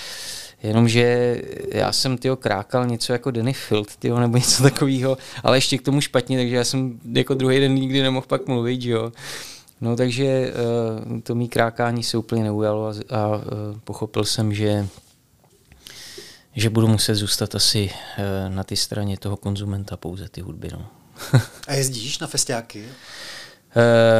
[0.63, 5.77] Jenomže já jsem tyho krákal něco jako Danny Field, tyho, nebo něco takového, ale ještě
[5.77, 9.11] k tomu špatně, takže já jsem jako druhý den nikdy nemohl pak mluvit, jo.
[9.81, 10.53] No takže
[11.09, 13.41] uh, to mý krákání se úplně neujalo a, a uh,
[13.83, 14.87] pochopil jsem, že
[16.55, 20.69] že budu muset zůstat asi uh, na té straně toho konzumenta pouze ty hudby.
[20.71, 20.85] No.
[21.67, 22.85] a jezdíš na festiáky?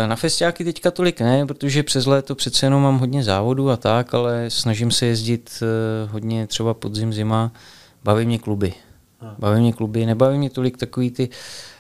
[0.06, 4.14] Na festiáky teďka tolik ne, protože přes léto přece jenom mám hodně závodů a tak,
[4.14, 5.64] ale snažím se jezdit
[6.10, 7.52] hodně třeba podzim, zima.
[8.04, 8.74] Baví mě kluby.
[9.40, 11.36] Baví mě kluby, nebaví mě tolik takový ty uh,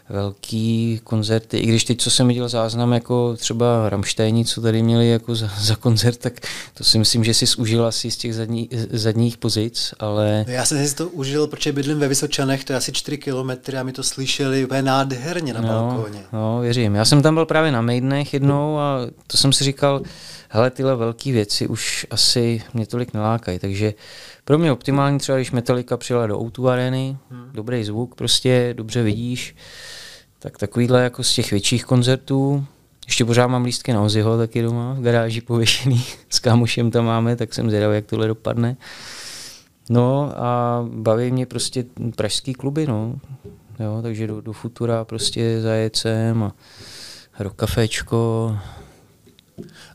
[0.09, 5.09] velký koncerty, i když teď, co jsem viděl záznam, jako třeba Ramštejni, co tady měli
[5.09, 6.33] jako za, za koncert, tak
[6.73, 10.45] to si myslím, že si užil asi z těch zadní, zadních pozic, ale...
[10.47, 13.77] No já jsem si to užil, protože bydlím ve Vysočanech, to je asi 4 kilometry
[13.77, 16.23] a mi to slyšeli úplně nádherně na no, balkóně.
[16.33, 16.95] No, věřím.
[16.95, 20.01] Já jsem tam byl právě na Maidenech jednou a to jsem si říkal,
[20.49, 23.93] hele, tyhle velké věci už asi mě tolik nelákají, takže
[24.45, 27.49] pro mě optimální třeba, když Metallica přijela do o areny, hmm.
[27.53, 29.55] dobrý zvuk, prostě dobře vidíš,
[30.45, 32.65] tak takovýhle jako z těch větších koncertů,
[33.05, 37.35] ještě pořád mám lístky na Oziho taky doma v garáži pověšený, s kámošem tam máme,
[37.35, 38.77] tak jsem zvědavý, jak tohle dopadne.
[39.89, 43.19] No a baví mě prostě pražský kluby, no.
[43.79, 46.53] Jo, takže do, do Futura prostě zajet sem a
[47.39, 48.57] rokafečko,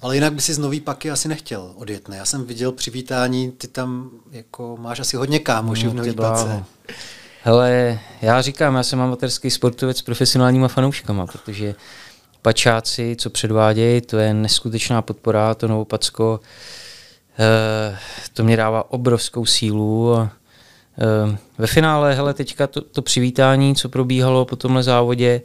[0.03, 2.17] ale jinak by si z Nový Paky asi nechtěl odjet, ne?
[2.17, 6.65] Já jsem viděl přivítání, ty tam jako máš asi hodně kámošů no, v Nový Pace.
[7.43, 11.75] Hele, já říkám, já jsem amatérský sportovec s profesionálníma fanouškama, protože
[12.43, 16.41] pačáci, co předvádějí, to je neskutečná podpora, to Novopacko,
[17.39, 17.99] eh,
[18.33, 20.15] to mě dává obrovskou sílu.
[20.15, 20.33] A,
[20.99, 25.43] eh, ve finále, hele, teďka to, to přivítání, co probíhalo po tomhle závodě,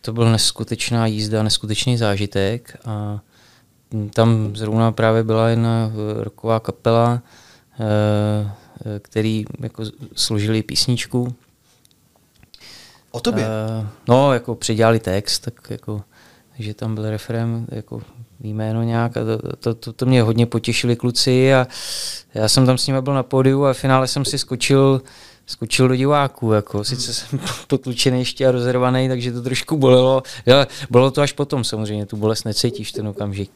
[0.00, 3.20] to byl neskutečná jízda, neskutečný zážitek a
[4.14, 7.22] tam zrovna právě byla jedna roková kapela,
[7.80, 8.50] eh,
[8.98, 9.84] který jako
[10.14, 11.34] složili písničku.
[13.10, 13.44] O tobě?
[13.44, 16.02] Uh, no, jako předělali text, tak jako,
[16.58, 18.02] že tam byl referém, jako
[18.40, 21.66] jméno nějak a to, to, to, to mě hodně potěšili kluci a
[22.34, 25.02] já jsem tam s nimi byl na pódiu a v finále jsem si skočil
[25.46, 30.66] skočil do diváků, jako sice jsem potlučený ještě a rozervaný, takže to trošku bolelo, ale
[30.90, 33.50] bylo to až potom samozřejmě, tu bolest necítíš ten okamžik.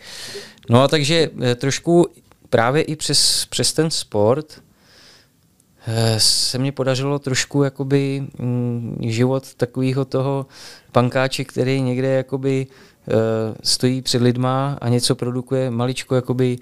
[0.71, 2.07] No a takže eh, trošku
[2.51, 4.63] právě i přes, přes ten sport eh,
[6.19, 10.47] se mně podařilo trošku jakoby mm, život takového toho
[10.93, 13.13] pankáče, který někde jakoby eh,
[13.63, 16.59] stojí před lidma a něco produkuje, maličko jakoby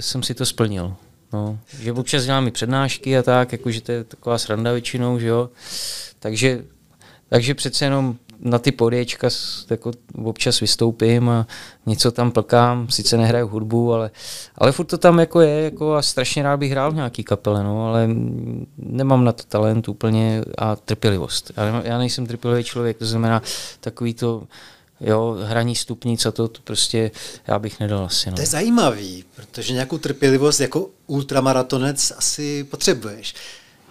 [0.00, 0.94] jsem si to splnil.
[1.32, 5.26] No, že občas dělám i přednášky a tak, jakože to je taková sranda většinou, že
[5.26, 5.50] jo.
[6.18, 6.62] Takže
[7.28, 9.28] takže přece jenom na ty podječka
[9.70, 9.92] jako
[10.24, 11.46] občas vystoupím a
[11.86, 14.10] něco tam plkám, sice nehraju hudbu, ale,
[14.54, 17.64] ale furt to tam jako je jako a strašně rád bych hrál v nějaký kapele,
[17.64, 18.08] no, ale
[18.76, 21.52] nemám na to talent úplně a trpělivost.
[21.56, 23.42] Já, já nejsem trpělivý člověk, to znamená
[23.80, 24.42] takový to,
[25.00, 27.10] jo, hraní stupnic a to, to prostě
[27.46, 28.30] já bych nedal asi.
[28.30, 28.36] No.
[28.36, 33.34] To je zajímavý, protože nějakou trpělivost jako ultramaratonec asi potřebuješ.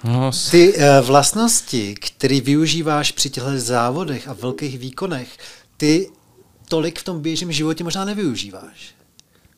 [0.03, 5.38] No, Ty uh, vlastnosti, které využíváš při těchto závodech a velkých výkonech,
[5.77, 6.10] ty
[6.67, 8.95] tolik v tom běžném životě možná nevyužíváš.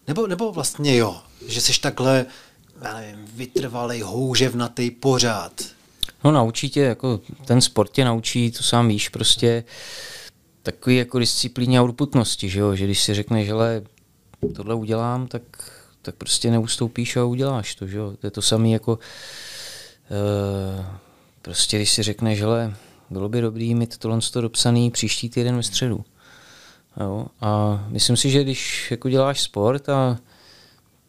[0.08, 2.26] Nebo, nebo vlastně jo, že jsi takhle,
[2.82, 5.62] já nevím, vytrvalej, houževnatý pořád.
[6.24, 9.64] No naučí tě, jako ten sport tě naučí, to sám víš, prostě
[10.64, 13.54] takový jako disciplíně a urputnosti, že jo, že když si řekneš, že
[14.56, 15.42] tohle udělám, tak,
[16.02, 18.14] tak prostě neustoupíš a uděláš to, že jo.
[18.20, 19.04] To je to samé jako Eh,
[21.42, 22.46] prostě když si řekne, že
[23.10, 26.06] bylo by dobrý mít tohle dopsaný příští týden ve středu.
[27.00, 27.26] Jo?
[27.42, 30.18] A myslím si, že když jako děláš sport, a,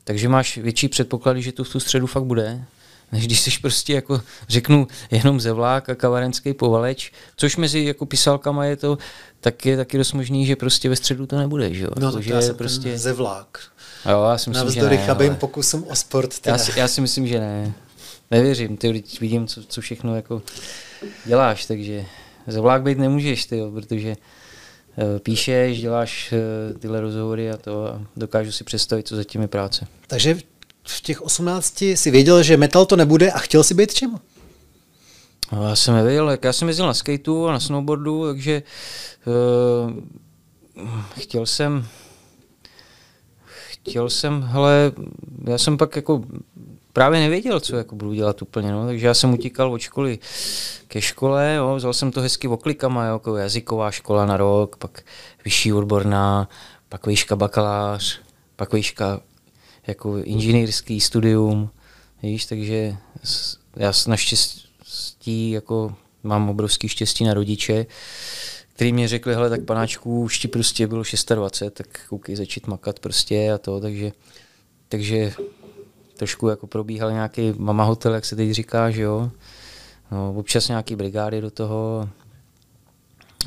[0.05, 2.65] takže máš větší předpoklady, že to v tu středu fakt bude,
[3.13, 8.65] než když jsi prostě jako řeknu jenom zevlák a kavarenský povaleč, což mezi jako pisálkama
[8.65, 8.99] je to,
[9.41, 11.91] tak je taky dost možný, že prostě ve středu to nebude, že jo?
[11.99, 12.99] No to je prostě...
[12.99, 13.59] zevlák.
[14.11, 15.39] Jo, já si myslím, Navzdory že ne, chabým ale...
[15.39, 16.47] pokusům o sport.
[16.47, 17.75] Já si, já si myslím, že ne
[18.31, 20.43] nevěřím, ty vidím, co, co všechno jako
[21.25, 22.07] děláš, takže
[22.47, 24.17] za vlák být nemůžeš, ty, protože
[24.97, 29.49] uh, píšeš, děláš uh, tyhle rozhovory a to a dokážu si představit, co zatím je
[29.49, 29.87] práce.
[30.07, 30.39] Takže
[30.87, 34.19] v těch 18 si věděl, že metal to nebude a chtěl si být čím?
[35.53, 38.63] No, já jsem nevěděl, jak já jsem jezdil na skateu a na snowboardu, takže
[39.27, 39.93] uh,
[41.19, 41.87] chtěl jsem
[43.83, 44.93] chtěl jsem, hele,
[45.47, 46.25] já jsem pak jako
[46.93, 48.87] právě nevěděl, co jako budu dělat úplně, no.
[48.87, 50.19] takže já jsem utíkal od školy
[50.89, 51.77] ke škole, jo.
[51.77, 55.03] vzal jsem to hezky oklikama, jo, jako jazyková škola na rok, pak
[55.45, 56.49] vyšší odborná,
[56.89, 58.21] pak výška bakalář,
[58.57, 59.21] pak výška
[59.87, 61.71] jako inženýrský studium,
[62.23, 62.97] víš, takže
[63.77, 67.87] já naštěstí jako mám obrovský štěstí na rodiče,
[68.73, 71.03] který mě řekli, hele, tak panáčku, už ti prostě bylo
[71.35, 74.13] 26, tak koukej začít makat prostě a to, takže,
[74.89, 75.33] takže
[76.21, 79.31] trošku jako probíhal nějaký mama hotel, jak se teď říká, že jo.
[80.11, 82.09] No, občas nějaký brigády do toho.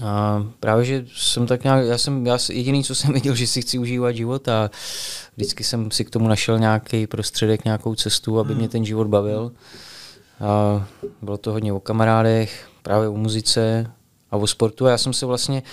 [0.03, 3.61] A právě, že jsem tak nějak, já jsem, já jediný, co jsem viděl, že si
[3.61, 4.71] chci užívat život a
[5.35, 9.51] vždycky jsem si k tomu našel nějaký prostředek, nějakou cestu, aby mě ten život bavil.
[10.39, 10.85] A
[11.21, 13.91] bylo to hodně o kamarádech, právě o muzice
[14.31, 14.85] a o sportu.
[14.85, 15.63] A já jsem se vlastně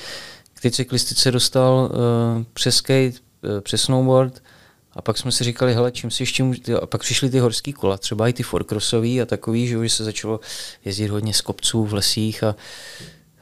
[0.54, 4.42] k té cyklistice dostal uh, přes skate, uh, přes snowboard,
[4.92, 6.60] a pak jsme si říkali, hele, čím si ještě může...
[6.82, 10.04] A pak přišly ty horský kola, třeba i ty forkrosový a takový, že, že se
[10.04, 10.40] začalo
[10.84, 12.56] jezdit hodně z kopců v lesích a,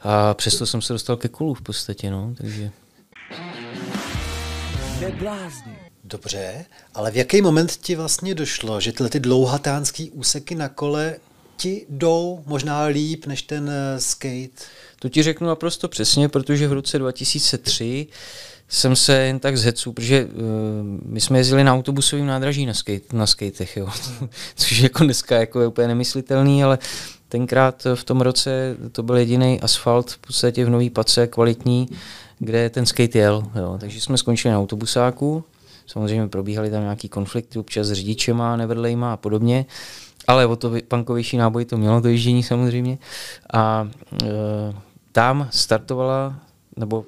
[0.01, 2.71] a přesto jsem se dostal ke kolu v podstatě, no, takže...
[6.03, 11.15] Dobře, ale v jaký moment ti vlastně došlo, že tyhle ty dlouhatánský úseky na kole
[11.57, 14.63] ti jdou možná líp než ten eh, skate?
[14.99, 18.07] To ti řeknu naprosto přesně, protože v roce 2003
[18.69, 20.31] jsem se jen tak zhecu, protože uh,
[21.05, 23.89] my jsme jezdili na autobusovém nádraží na, skate, na skatech, jo.
[24.55, 26.79] což jako dneska jako je úplně nemyslitelný, ale
[27.29, 31.89] tenkrát v tom roce to byl jediný asfalt v podstatě v Nový Pace, kvalitní,
[32.39, 33.43] kde ten skate jel.
[33.55, 33.77] Jo.
[33.79, 35.43] Takže jsme skončili na autobusáku,
[35.87, 39.65] samozřejmě probíhaly tam nějaký konflikty občas s řidičema, nevedlejma a podobně,
[40.27, 42.97] ale o to pankovější náboj to mělo, to ježdění samozřejmě.
[43.53, 43.89] A
[44.23, 44.27] uh,
[45.11, 46.39] tam startovala,
[46.77, 47.05] nebo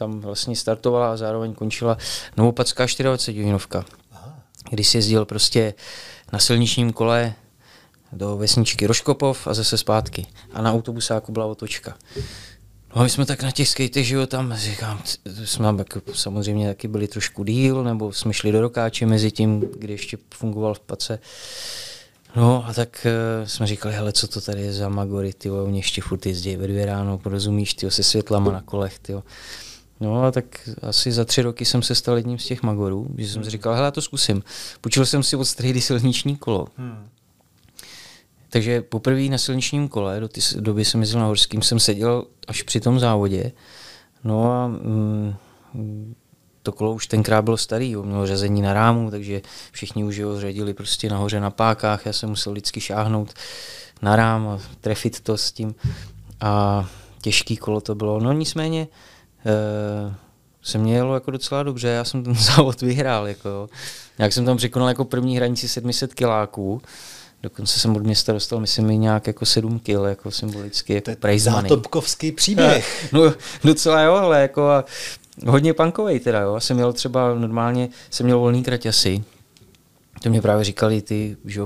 [0.00, 1.96] tam vlastně startovala a zároveň končila
[2.36, 3.84] Novopadská 24 hodinovka,
[4.70, 5.74] kdy si jezdil prostě
[6.32, 7.34] na silničním kole
[8.12, 10.26] do vesničky Roškopov a zase zpátky.
[10.52, 11.94] A na autobusáku byla otočka.
[12.94, 15.02] No a my jsme tak na těch skatech, že jo, tam říkám,
[15.44, 19.92] jsme jako, samozřejmě taky byli trošku díl, nebo jsme šli do Rokáče mezi tím, kdy
[19.92, 21.18] ještě fungoval v Pace.
[22.36, 25.78] No a tak uh, jsme říkali, hele, co to tady je za magory, ty oni
[25.78, 29.14] ještě furt jezdí ve dvě ráno, porozumíš, ty se světlama na kolech, ty
[30.00, 33.28] No a tak asi za tři roky jsem se stal jedním z těch magorů, že
[33.28, 34.42] jsem si říkal, hele, já to zkusím.
[34.80, 36.66] Počul jsem si od strejdy silniční kolo.
[36.76, 37.08] Hmm.
[38.48, 42.62] Takže poprvé na silničním kole, do té doby jsem jezdil na horským, jsem seděl až
[42.62, 43.52] při tom závodě.
[44.24, 45.34] No a mm,
[46.62, 50.40] to kolo už tenkrát bylo starý, jo, mělo řazení na rámu, takže všichni už ho
[50.40, 53.34] řadili prostě nahoře na pákách, já jsem musel vždycky šáhnout
[54.02, 55.74] na rám a trefit to s tím.
[56.40, 56.86] A
[57.22, 58.20] těžký kolo to bylo.
[58.20, 58.88] No nicméně, uh,
[60.62, 63.28] se mě jelo jako docela dobře, já jsem ten závod vyhrál.
[63.28, 63.68] Jako,
[64.18, 66.82] Jak jsem tam překonal jako první hranici 700 kiláků,
[67.42, 71.26] Dokonce jsem od města dostal, myslím, i nějak jako 7 kil, jako symbolicky, jako to
[71.26, 73.08] je zátopkovský příběh.
[73.12, 74.84] no, docela jo, ale jako a
[75.46, 76.60] hodně punkovej teda, jo.
[76.60, 79.24] Jsem měl třeba normálně, jsem měl volný kraťasy.
[80.22, 81.60] To mě právě říkali ty, že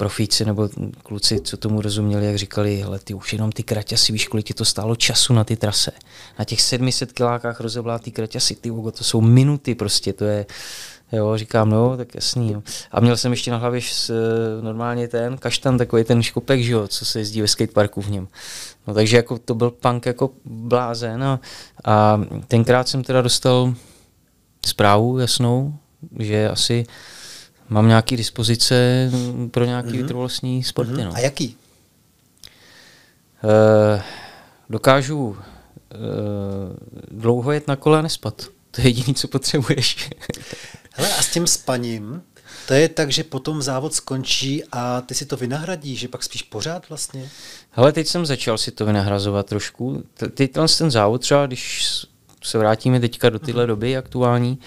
[0.00, 0.68] profíci nebo
[1.02, 4.54] kluci, co tomu rozuměli, jak říkali, hele, ty už jenom ty kraťasy, víš, kolik ti
[4.54, 5.92] to stálo času na ty trase.
[6.38, 10.46] Na těch 700 kilákách rozeblá ty kraťasy, ty to jsou minuty prostě, to je,
[11.12, 12.52] Jo, říkám, no, tak jasný.
[12.52, 12.62] Jo.
[12.92, 14.12] A měl jsem ještě na hlavě s,
[14.60, 18.28] normálně ten kaštan, takový ten škopek, že jo, co se jezdí ve skateparku v něm.
[18.86, 21.40] No, takže jako to byl punk jako blázen a,
[21.84, 23.74] a tenkrát jsem teda dostal
[24.66, 25.74] zprávu jasnou,
[26.18, 26.86] že asi
[27.70, 29.10] mám nějaké dispozice
[29.50, 29.96] pro nějaký mm-hmm.
[29.96, 30.92] vytrvalostní sporty.
[30.92, 31.04] Mm-hmm.
[31.04, 31.14] No.
[31.14, 31.56] A jaký?
[33.44, 34.00] Uh,
[34.70, 35.36] dokážu uh,
[37.10, 38.42] dlouho jet na kole a nespat.
[38.70, 40.10] To je jediné, co potřebuješ.
[40.92, 42.22] Hele, a s tím spaním,
[42.66, 46.42] to je tak, že potom závod skončí a ty si to vynahradíš, že pak spíš
[46.42, 47.30] pořád vlastně?
[47.70, 50.04] Hele, teď jsem začal si to vynahrazovat trošku.
[50.34, 51.88] Teď ten závod třeba, když
[52.42, 54.58] se vrátíme teďka do tyhle doby aktuální,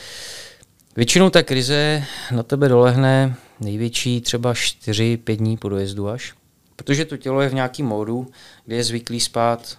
[0.95, 6.34] většinou ta krize na tebe dolehne největší třeba 4-5 dní po dojezdu až.
[6.75, 8.27] Protože to tělo je v nějakém módu,
[8.65, 9.77] kde je zvyklý spát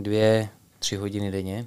[0.00, 1.66] 2-3 hodiny denně.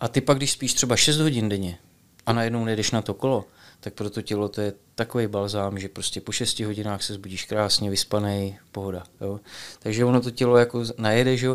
[0.00, 1.78] A ty pak, když spíš třeba 6 hodin denně,
[2.26, 3.44] a najednou nejdeš na to kolo,
[3.80, 7.44] tak pro to tělo to je takový balzám, že prostě po 6 hodinách se zbudíš
[7.44, 9.04] krásně, vyspaný, pohoda.
[9.20, 9.40] Jo?
[9.78, 11.48] Takže ono to tělo jako najede, že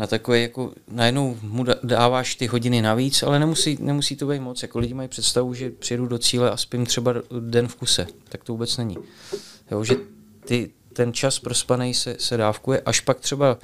[0.00, 4.62] na takové jako, najednou mu dáváš ty hodiny navíc, ale nemusí, nemusí to být moc.
[4.62, 8.06] Jako lidi mají představu, že přijedu do cíle a spím třeba den v kuse.
[8.28, 8.96] Tak to vůbec není.
[9.70, 9.94] Jo, že
[10.44, 13.58] ty, ten čas prospaný se, se dávkuje, až pak třeba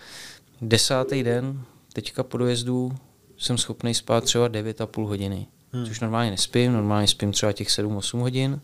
[0.61, 1.61] desátý den,
[1.93, 2.93] teďka po dojezdu,
[3.39, 5.87] jsem schopný spát třeba 9,5 hodiny hmm.
[5.87, 8.61] což normálně nespím, normálně spím třeba těch 7-8 hodin.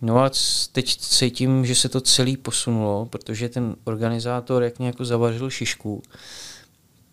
[0.00, 0.30] No a
[0.72, 6.02] teď cítím, že se to celý posunulo, protože ten organizátor jak nějak zavařil šišku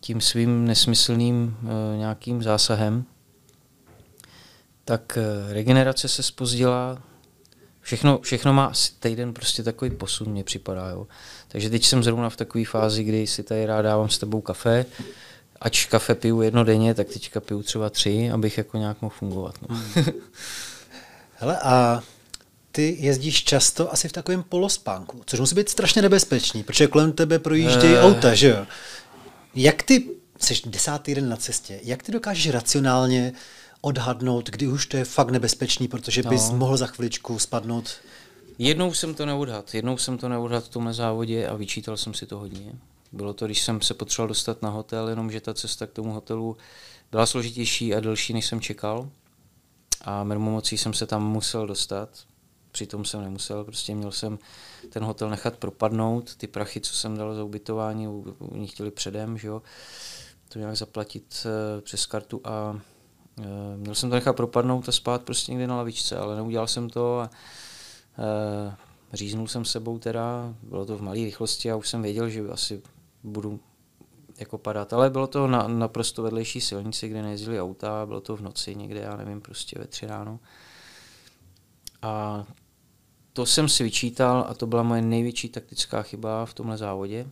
[0.06, 1.58] tím svým nesmyslným
[1.94, 3.06] e, nějakým zásahem,
[4.86, 7.02] tak e, regenerace se spozdila,
[7.82, 10.90] všechno, všechno má asi týden prostě takový posun, mě připadá.
[10.90, 11.08] Jo.
[11.48, 14.86] Takže teď jsem zrovna v takové fázi, kdy si tady rád dávám s tebou kafe,
[15.62, 19.56] ač kafe piju jedno denně, tak teďka piju třeba tři, abych jako nějak mohl fungovat.
[19.70, 19.82] No.
[21.36, 22.04] Hele, a
[22.72, 27.40] ty jezdíš často asi v takovém polospánku, což musí být strašně nebezpečný, protože kolem tebe
[27.40, 28.00] projíždějí uh...
[28.00, 28.66] auta, že jo?
[29.56, 33.34] Jak ty, jsi desátý den na cestě, jak ty dokážeš racionálně
[33.82, 36.30] odhadnout, kdy už to je fakt nebezpečný, protože no.
[36.30, 37.90] bys mohl za chviličku spadnout?
[38.58, 42.26] Jednou jsem to neodhad, jednou jsem to neodhad v tomhle závodě a vyčítal jsem si
[42.26, 42.74] to hodně.
[43.12, 46.58] Bylo to, když jsem se potřeboval dostat na hotel, jenomže ta cesta k tomu hotelu
[47.12, 49.10] byla složitější a delší, než jsem čekal.
[50.02, 52.10] A mermomocí jsem se tam musel dostat,
[52.76, 54.40] přitom jsem nemusel, prostě měl jsem
[54.90, 58.08] ten hotel nechat propadnout, ty prachy, co jsem dal za ubytování,
[58.40, 59.62] oni chtěli předem, že jo,
[60.50, 65.24] to nějak zaplatit uh, přes kartu a uh, měl jsem to nechat propadnout a spát
[65.24, 67.30] prostě někde na lavičce, ale neudělal jsem to a
[68.18, 68.74] uh,
[69.14, 72.82] říznul jsem sebou teda, bylo to v malé rychlosti a už jsem věděl, že asi
[73.24, 73.60] budu
[74.38, 74.94] jako padat.
[74.94, 79.00] Ale bylo to na naprosto vedlejší silnici, kde nejezdili auta, bylo to v noci někde,
[79.00, 80.40] já nevím, prostě ve tři ráno.
[82.02, 82.46] A
[83.36, 87.28] to jsem si vyčítal a to byla moje největší taktická chyba v tomhle závodě.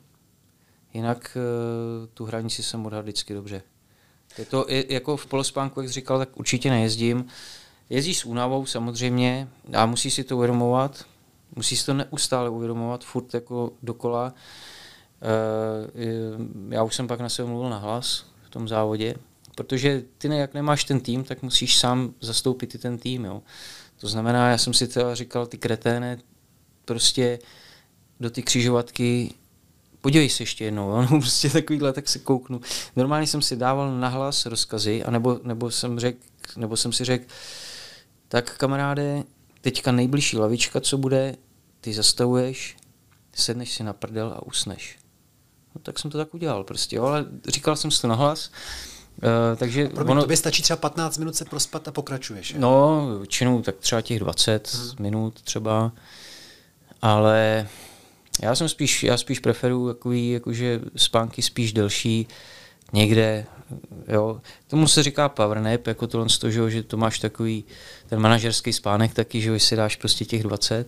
[0.93, 3.61] Jinak eh, tu hranici jsem odhadl vždycky dobře.
[4.37, 7.25] Je to je, jako v polospánku, jak jsi říkal, tak určitě nejezdím.
[7.89, 11.05] Jezdíš s únavou samozřejmě a musí si to uvědomovat.
[11.55, 14.33] Musí si to neustále uvědomovat, furt jako dokola
[15.23, 16.37] Eh,
[16.69, 19.15] já už jsem pak na sebe mluvil na hlas v tom závodě,
[19.55, 23.25] protože ty ne, jak nemáš ten tým, tak musíš sám zastoupit i ten tým.
[23.25, 23.41] Jo.
[24.03, 26.17] To znamená, já jsem si teda říkal, ty kreténe,
[26.85, 27.39] prostě
[28.19, 29.33] do ty křižovatky,
[30.01, 31.01] podívej se ještě jednou, jo?
[31.11, 32.61] no prostě takovýhle, tak se kouknu.
[32.95, 36.15] Normálně jsem si dával nahlas rozkazy, anebo, nebo jsem řek,
[36.57, 37.25] nebo jsem si řekl,
[38.27, 39.23] tak kamaráde,
[39.61, 41.35] teďka nejbližší lavička, co bude,
[41.81, 42.77] ty zastavuješ,
[43.33, 44.99] sedneš si na prdel a usneš.
[45.75, 48.51] No, tak jsem to tak udělal prostě, jo, ale říkal jsem si to nahlas.
[49.17, 52.55] Uh, takže Promiň, ono, tobě stačí třeba 15 minut se prospat a pokračuješ.
[52.57, 54.91] No, většinou tak třeba těch 20 hmm.
[54.99, 55.91] minut třeba,
[57.01, 57.67] ale
[58.41, 62.27] já jsem spíš, já spíš preferuji takový, jakože spánky spíš delší,
[62.93, 63.45] někde,
[64.07, 64.41] jo.
[64.67, 67.63] Tomu se říká power nap, jako tohle z toho, že to máš takový
[68.09, 70.87] ten manažerský spánek taky, že si dáš prostě těch 20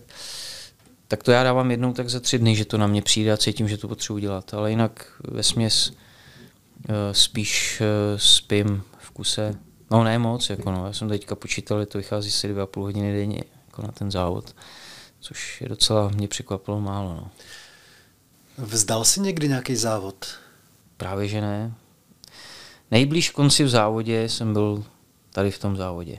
[1.08, 3.36] tak to já dávám jednou tak za tři dny, že to na mě přijde a
[3.36, 4.54] cítím, že to potřebuji dělat.
[4.54, 5.92] Ale jinak ve směs
[7.12, 9.54] spíš uh, spím v kuse.
[9.90, 10.86] No ne moc, jako no.
[10.86, 13.42] já jsem teďka počítal, že to vychází si dvě a půl hodiny denně.
[13.66, 14.56] jako na ten závod,
[15.20, 17.14] což je docela, mě překvapilo málo.
[17.14, 17.30] No.
[18.58, 20.26] Vzdal jsi někdy nějaký závod?
[20.96, 21.74] Právě, že ne.
[22.90, 24.84] Nejblíž konci v závodě jsem byl
[25.30, 26.18] tady v tom závodě.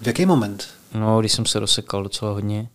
[0.00, 0.68] V jaký moment?
[0.94, 2.68] No, když jsem se rozsekal docela hodně.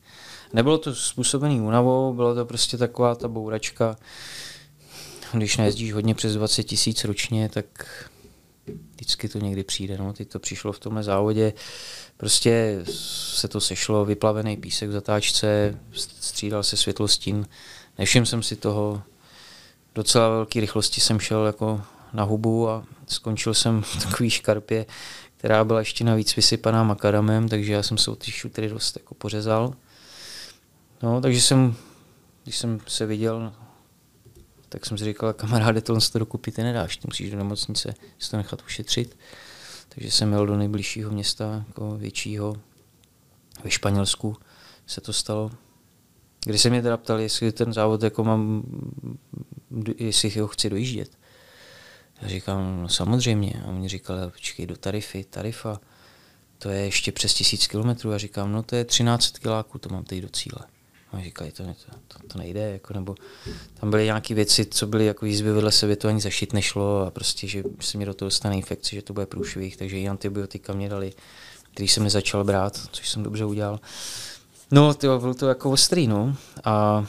[0.53, 3.95] Nebylo to způsobený únavou, bylo to prostě taková ta bouračka.
[5.33, 7.65] Když nejezdíš hodně přes 20 tisíc ročně, tak
[8.95, 9.97] vždycky to někdy přijde.
[9.97, 10.13] No.
[10.13, 11.53] Teď to přišlo v tomhle závodě.
[12.17, 17.47] Prostě se to sešlo, vyplavený písek v zatáčce, střídal se světlostín.
[17.97, 19.01] Nevšiml jsem si toho.
[19.95, 21.81] Docela velké rychlosti jsem šel jako
[22.13, 24.85] na hubu a skončil jsem v takový škarpě,
[25.37, 29.15] která byla ještě navíc vysypaná makadamem, takže já jsem se od ty šutry dost jako
[29.15, 29.73] pořezal.
[31.03, 31.75] No, takže jsem,
[32.43, 33.53] když jsem se viděl,
[34.69, 38.31] tak jsem si říkal, kamaráde, tohle to dokupit ty nedáš, ty musíš do nemocnice si
[38.31, 39.17] to nechat ušetřit.
[39.89, 42.55] Takže jsem jel do nejbližšího města, jako většího,
[43.63, 44.37] ve Španělsku
[44.87, 45.51] se to stalo.
[46.45, 48.63] Když se mě teda ptali, jestli ten závod jako mám,
[49.97, 51.17] jestli ho chci dojíždět.
[52.21, 53.61] Já říkám, no samozřejmě.
[53.65, 55.81] A oni říkali, počkej, do tarify, tarifa,
[56.57, 58.11] to je ještě přes tisíc kilometrů.
[58.11, 60.59] Já říkám, no to je 13 kiláků, to mám teď do cíle.
[61.11, 63.15] A říkají, to, to, to, nejde, jako, nebo
[63.79, 67.11] tam byly nějaké věci, co byly jako jízby vedle sebe, to ani zašit nešlo a
[67.11, 70.73] prostě, že se mi do toho dostane infekce, že to bude průšvih, takže i antibiotika
[70.73, 71.13] mě dali,
[71.73, 73.79] který jsem nezačal brát, což jsem dobře udělal.
[74.71, 76.35] No, to bylo to jako ostrý, no.
[76.63, 77.05] A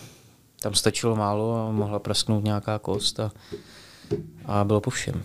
[0.60, 3.32] tam stačilo málo a mohla prasknout nějaká kost a,
[4.44, 5.22] a bylo po všem.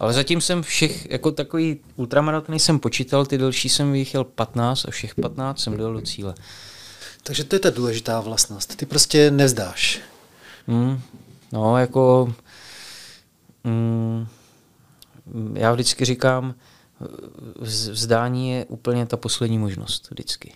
[0.00, 4.90] Ale zatím jsem všech, jako takový ultramaratony jsem počítal, ty delší jsem vyjel 15 a
[4.90, 6.34] všech 15 jsem dojel do cíle.
[7.22, 8.76] Takže to je ta důležitá vlastnost.
[8.76, 10.00] Ty prostě nevzdáš.
[10.66, 11.00] Mm,
[11.52, 12.34] no, jako...
[13.64, 14.26] Mm,
[15.54, 16.54] já vždycky říkám,
[17.90, 20.54] vzdání je úplně ta poslední možnost vždycky.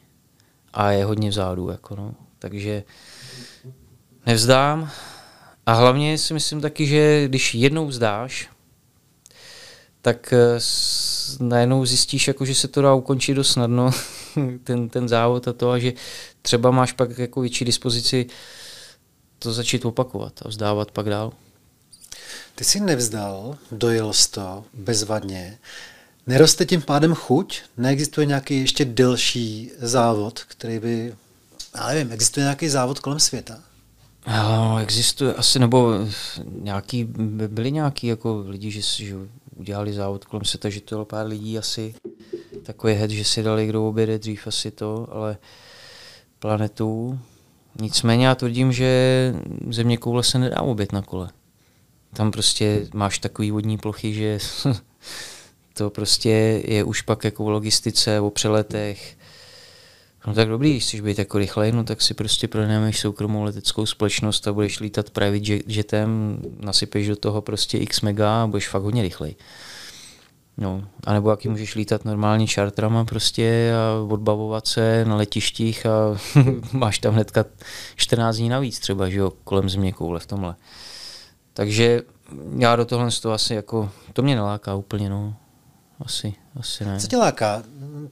[0.73, 2.15] A je hodně vzadu, jako no.
[2.39, 2.83] Takže
[4.27, 4.91] nevzdám.
[5.67, 8.49] A hlavně si myslím taky, že když jednou vzdáš,
[10.03, 10.59] tak eh,
[11.41, 13.91] najednou zjistíš, jako, že se to dá ukončit dost snadno,
[14.65, 15.93] ten, ten závod a to, a že
[16.43, 18.27] třeba máš pak jako větší dispozici
[19.39, 21.33] to začít opakovat a vzdávat pak dál.
[22.55, 25.59] Ty jsi nevzdal, dojel jsi to bezvadně.
[26.27, 27.61] Neroste tím pádem chuť?
[27.77, 31.15] Neexistuje nějaký ještě delší závod, který by,
[31.77, 33.61] já nevím, existuje nějaký závod kolem světa?
[34.27, 35.93] No, existuje asi, nebo
[36.59, 37.05] nějaký,
[37.49, 39.15] byli nějaký jako lidi, že, že
[39.57, 41.95] udělali závod kolem světa, že to bylo pár lidí asi
[42.63, 45.37] takový head, že si dali kdo objede dřív asi to, ale
[46.39, 47.19] planetu.
[47.81, 49.35] Nicméně já tvrdím, že
[49.71, 51.31] země koule se nedá obět na kole.
[52.15, 54.39] Tam prostě máš takový vodní plochy, že
[55.75, 59.17] to prostě je už pak jako v logistice, o přeletech.
[60.27, 63.87] No tak dobrý, když chceš být jako rychlej, no tak si prostě pronajmeš soukromou leteckou
[63.87, 68.83] společnost a budeš lítat private jetem, nasypeš do toho prostě x mega a budeš fakt
[68.83, 69.35] hodně rychlej.
[70.57, 76.19] No, a nebo jaký můžeš lítat normálně čartrama prostě a odbavovat se na letištích a
[76.73, 77.45] máš tam hnedka
[77.97, 80.55] 14 dní navíc třeba, že jo, kolem země koule v tomhle.
[81.53, 82.03] Takže
[82.59, 85.35] já do tohle to asi jako, to mě neláká úplně, no.
[86.05, 87.01] Asi, asi ne.
[87.01, 87.63] Co tě láká?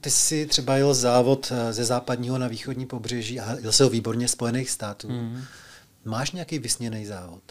[0.01, 3.89] Ty jsi třeba jel závod eh, ze západního na východní pobřeží a jel se ho
[3.89, 5.09] výborně Spojených států.
[5.09, 5.43] Mm.
[6.05, 7.41] Máš nějaký vysněný závod?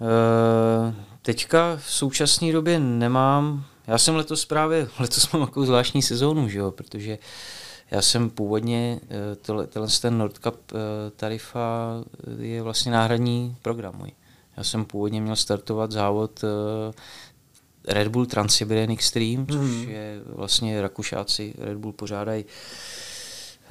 [0.00, 3.64] Uh, teďka v současné době nemám.
[3.86, 7.18] Já jsem letos právě, letos mám takovou zvláštní sezónu, že jo, protože
[7.90, 10.72] já jsem původně, eh, tohle, tenhle ten Nordcup
[11.16, 11.94] tarifa
[12.38, 14.12] je vlastně náhradní program můj.
[14.56, 16.44] Já jsem původně měl startovat závod
[17.88, 19.88] Red Bull Trans-Siberian Extreme, což mm.
[19.88, 22.44] je vlastně Rakušáci Red Bull pořádají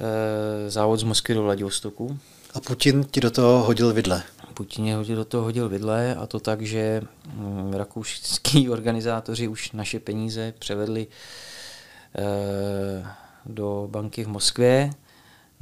[0.00, 2.18] e, závod z Moskvy do Vladivostoku.
[2.54, 4.22] A Putin ti do toho hodil vidle?
[4.54, 7.02] Putin je hodil do toho hodil vidle a to tak, že
[7.34, 11.06] mm, rakouští organizátoři už naše peníze převedli
[12.18, 13.06] e,
[13.46, 14.90] do banky v Moskvě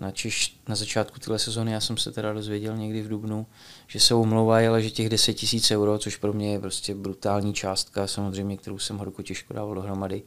[0.01, 3.47] na, Češ, na začátku téhle sezóny, já jsem se teda dozvěděl někdy v Dubnu,
[3.87, 7.55] že se umlouvají, ale že těch 10 tisíc euro, což pro mě je prostě brutální
[7.55, 10.23] částka, samozřejmě, kterou jsem horko těžko dával dohromady,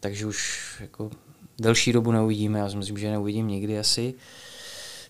[0.00, 1.10] takže už jako
[1.58, 4.14] delší dobu neuvidíme, já si myslím, že neuvidím nikdy asi.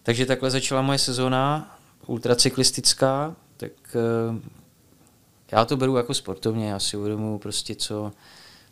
[0.03, 4.41] Takže takhle začala moje sezóna ultracyklistická, tak eh,
[5.53, 8.13] já to beru jako sportovně, já si uvědomuji prostě, co,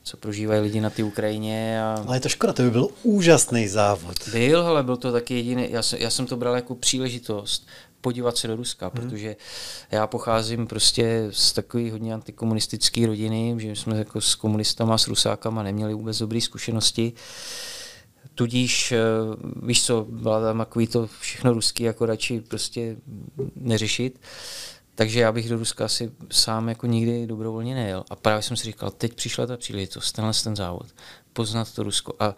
[0.06, 1.82] co prožívají lidi na té Ukrajině.
[1.82, 2.04] A...
[2.06, 4.28] Ale je to škoda, to by byl úžasný závod.
[4.28, 7.66] Byl, ale byl to taky jediný, já jsem, já jsem to bral jako příležitost
[8.00, 8.90] podívat se do Ruska, hmm.
[8.90, 9.36] protože
[9.90, 15.62] já pocházím prostě z takové hodně antikomunistické rodiny, že jsme jako s komunistama, s Rusákama
[15.62, 17.12] neměli vůbec dobré zkušenosti.
[18.34, 18.98] Tudíž, eh,
[19.62, 22.96] víš co, byla tam takový to všechno ruský, jako radši prostě
[23.56, 24.18] neřešit.
[24.96, 28.04] Takže já bych do Ruska asi sám jako nikdy dobrovolně nejel.
[28.10, 30.86] A právě jsem si říkal, teď přišla ta příležitost, tenhle ten závod,
[31.32, 32.14] poznat to Rusko.
[32.20, 32.34] A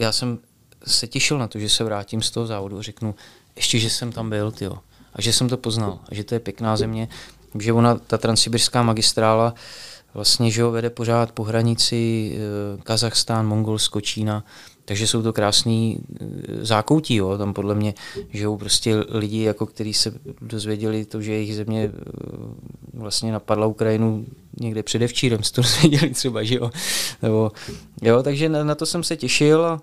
[0.00, 0.38] já jsem
[0.86, 3.14] se těšil na to, že se vrátím z toho závodu a řeknu,
[3.56, 4.78] ještě, že jsem tam byl, tyjo,
[5.12, 7.08] a že jsem to poznal, a že to je pěkná země,
[7.60, 9.54] že ona, ta transsibirská magistrála,
[10.14, 14.44] vlastně, že ho vede pořád po hranici eh, Kazachstán, Mongolsko, Čína,
[14.84, 17.38] takže jsou to krásný eh, zákoutí, jo.
[17.38, 17.94] tam podle mě
[18.30, 22.00] žijou prostě lidi, jako kteří se dozvěděli to, že jejich země eh,
[22.94, 24.26] vlastně napadla Ukrajinu
[24.60, 26.70] někde předevčírem, to dozvěděli třeba, že jo.
[27.22, 27.52] Nebo,
[28.02, 29.82] jo takže na, na to jsem se těšil a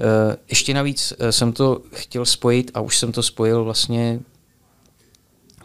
[0.00, 4.20] Eh, ještě navíc jsem to chtěl spojit a už jsem to spojil vlastně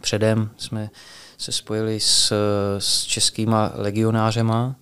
[0.01, 0.49] předem.
[0.57, 0.89] Jsme
[1.37, 2.33] se spojili s,
[2.79, 4.75] s českýma legionářema,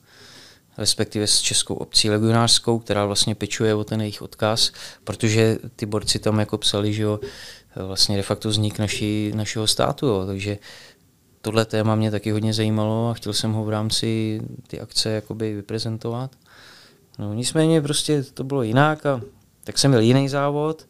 [0.78, 4.72] respektive s českou obcí legionářskou, která vlastně pečuje o ten jejich odkaz,
[5.04, 7.20] protože ty borci tam jako psali, že jo,
[7.76, 10.58] vlastně de facto vznik naší, našeho státu, jo, takže
[11.42, 15.54] tohle téma mě taky hodně zajímalo a chtěl jsem ho v rámci ty akce jakoby
[15.54, 16.32] vyprezentovat.
[17.20, 19.22] No, nicméně prostě to bylo jinak a
[19.64, 20.86] tak jsem měl jiný závod,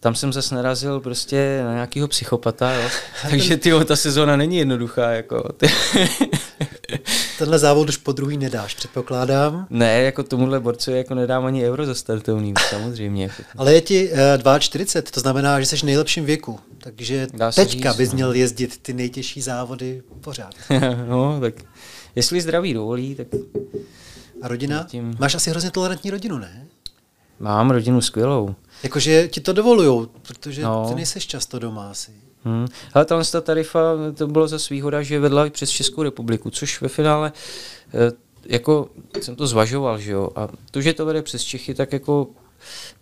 [0.00, 2.88] tam jsem zase narazil prostě na nějakého psychopata, jo.
[3.30, 5.10] takže ty ta sezóna není jednoduchá.
[5.10, 5.48] Jako.
[7.38, 9.66] Tenhle závod už po druhý nedáš, předpokládám.
[9.70, 13.30] Ne, jako tomuhle borcu jako nedám ani euro za startovný, samozřejmě.
[13.56, 14.10] Ale je ti
[14.44, 18.14] uh, 42, to znamená, že jsi v nejlepším věku, takže teďka říct, bys no.
[18.14, 20.54] měl jezdit ty nejtěžší závody pořád.
[21.08, 21.54] no, tak
[22.16, 23.26] jestli zdraví dovolí, tak...
[24.42, 24.84] A rodina?
[24.84, 25.16] Tím...
[25.18, 26.66] Máš asi hrozně tolerantní rodinu, ne?
[27.40, 28.54] Mám rodinu skvělou.
[28.82, 30.88] Jakože ti to dovolujou, protože no.
[30.88, 32.12] ty nejseš často doma asi.
[32.44, 32.66] Hmm.
[32.94, 33.80] Ale ta tarifa,
[34.14, 37.32] to bylo za výhoda, že vedla i přes Českou republiku, což ve finále
[37.94, 38.12] eh,
[38.48, 38.88] jako
[39.20, 42.28] jsem to zvažoval, že jo, a to, že to vede přes Čechy, tak jako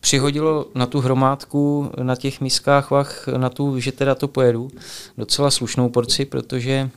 [0.01, 4.70] přihodilo na tu hromádku, na těch miskách vach, na tu, že teda to pojedu,
[5.18, 6.91] docela slušnou porci, protože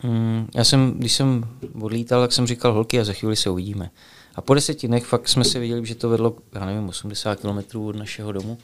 [0.00, 1.44] hmm, já jsem, když jsem
[1.80, 3.90] odlítal, tak jsem říkal holky a za chvíli se uvidíme.
[4.34, 7.78] A po deseti dnech fakt jsme se viděli, že to vedlo, já nevím, 80 km
[7.78, 8.58] od našeho domu,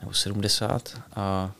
[0.00, 0.98] nebo 70.
[1.16, 1.52] A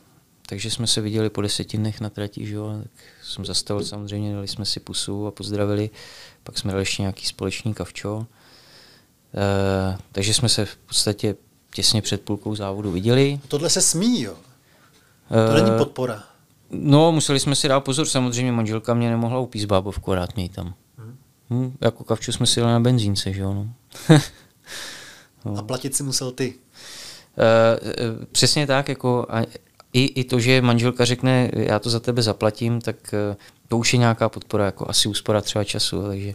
[0.53, 4.35] takže jsme se viděli po deseti dnech na trati, že jo, tak jsem zastavil samozřejmě,
[4.35, 5.91] dali jsme si pusu a pozdravili,
[6.43, 8.27] pak jsme dali ještě nějaký společný kavčo.
[9.35, 11.37] E, takže jsme se v podstatě
[11.75, 13.41] těsně před půlkou závodu viděli.
[13.49, 14.35] Tohle se smí, jo?
[15.49, 16.25] To není podpora.
[16.71, 20.75] No, museli jsme si dát pozor, samozřejmě manželka mě nemohla upíst bábovku, rád mě tam.
[21.51, 23.55] Hm, jako kavču jsme si jeli na benzínce, že jo.
[23.55, 23.69] No.
[25.45, 25.57] no.
[25.59, 26.55] A platit si musel ty?
[27.39, 29.43] Uh, přesně tak, jako a
[29.93, 33.37] i, i to, že manželka řekne, já to za tebe zaplatím, tak uh,
[33.69, 36.35] to už je nějaká podpora, jako asi úspora třeba času, takže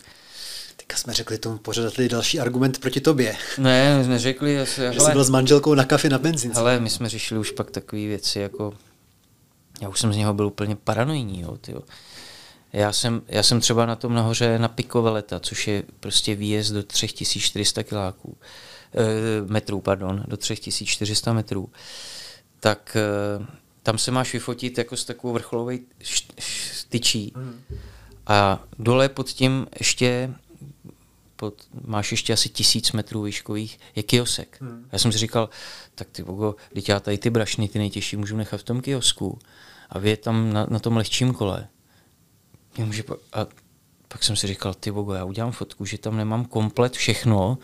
[0.78, 3.36] Teďka jsme řekli tomu pořadateli další argument proti tobě.
[3.58, 4.60] Ne, jsme řekli.
[4.92, 6.60] Že jsi byl s manželkou na kafe na benzínce.
[6.60, 8.74] Ale my jsme řešili už pak takové věci, jako
[9.82, 11.82] já už jsem z něho byl úplně paranoidní, jo, tyjo.
[12.74, 16.84] Já jsem, já jsem třeba na tom nahoře na Pikoveleta, což je prostě výjezd do
[16.84, 18.38] 3400 kiláků,
[18.94, 21.70] eh, metrů, pardon, do 3400 metrů,
[22.60, 23.46] tak eh,
[23.84, 25.78] tam se máš vyfotit jako s takovou vrcholovou
[26.90, 27.34] tyčí.
[27.36, 27.62] Hmm.
[28.28, 30.34] A dole pod tím ještě
[31.36, 34.58] pod, máš ještě asi tisíc metrů výškových, je kiosek.
[34.62, 34.90] Hmm.
[34.92, 35.50] Já jsem si říkal,
[35.96, 39.40] tak ty bogo, teď já tady ty brašny, ty nejtěžší, můžu nechat v tom kiosku
[39.90, 41.68] a vy je tam na, na tom lehčím kole.
[42.78, 43.04] Jenomže
[43.34, 43.48] a
[44.08, 47.58] pak jsem si říkal, ty bogo, já udělám fotku, že tam nemám komplet všechno,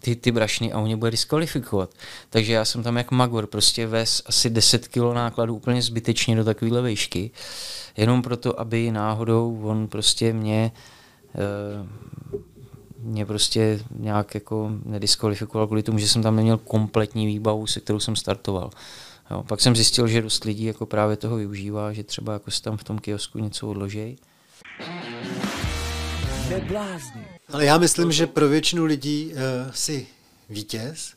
[0.00, 1.90] ty, ty brašny a on mě bude diskvalifikovat.
[2.30, 6.44] Takže já jsem tam jak magor, prostě ves asi 10 kg nákladu úplně zbytečně do
[6.44, 7.30] takovéhle vejšky,
[7.96, 10.72] jenom proto, aby náhodou on prostě mě
[11.34, 12.10] e,
[13.02, 18.00] mě prostě nějak jako nediskvalifikoval kvůli tomu, že jsem tam neměl kompletní výbavu, se kterou
[18.00, 18.70] jsem startoval.
[19.30, 22.62] Jo, pak jsem zjistil, že dost lidí jako právě toho využívá, že třeba jako si
[22.62, 24.16] tam v tom kiosku něco odloží
[26.50, 27.39] Neblázni.
[27.52, 30.06] Ale já myslím, že pro většinu lidí uh, si
[30.50, 31.12] vítěz.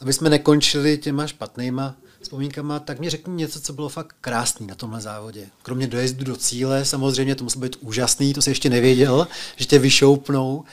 [0.00, 4.74] Aby jsme nekončili těma špatnýma vzpomínkama, tak mi řekni něco, co bylo fakt krásný na
[4.74, 5.46] tomhle závodě.
[5.62, 9.78] Kromě dojezdu do cíle, samozřejmě to muselo být úžasný, to se ještě nevěděl, že tě
[9.78, 10.64] vyšoupnou.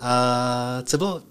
[0.00, 1.22] A co bylo,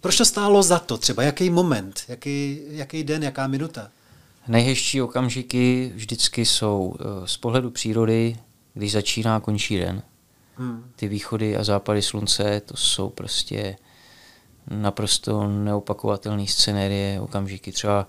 [0.00, 1.22] proč to stálo za to třeba?
[1.22, 3.90] Jaký moment, jaký, jaký den, jaká minuta?
[4.48, 8.36] Nejhezčí okamžiky vždycky jsou eh, z pohledu přírody,
[8.74, 10.02] když začíná a končí den.
[10.96, 13.76] Ty východy a západy slunce, to jsou prostě
[14.70, 17.72] naprosto neopakovatelné scenérie, okamžiky.
[17.72, 18.06] Třeba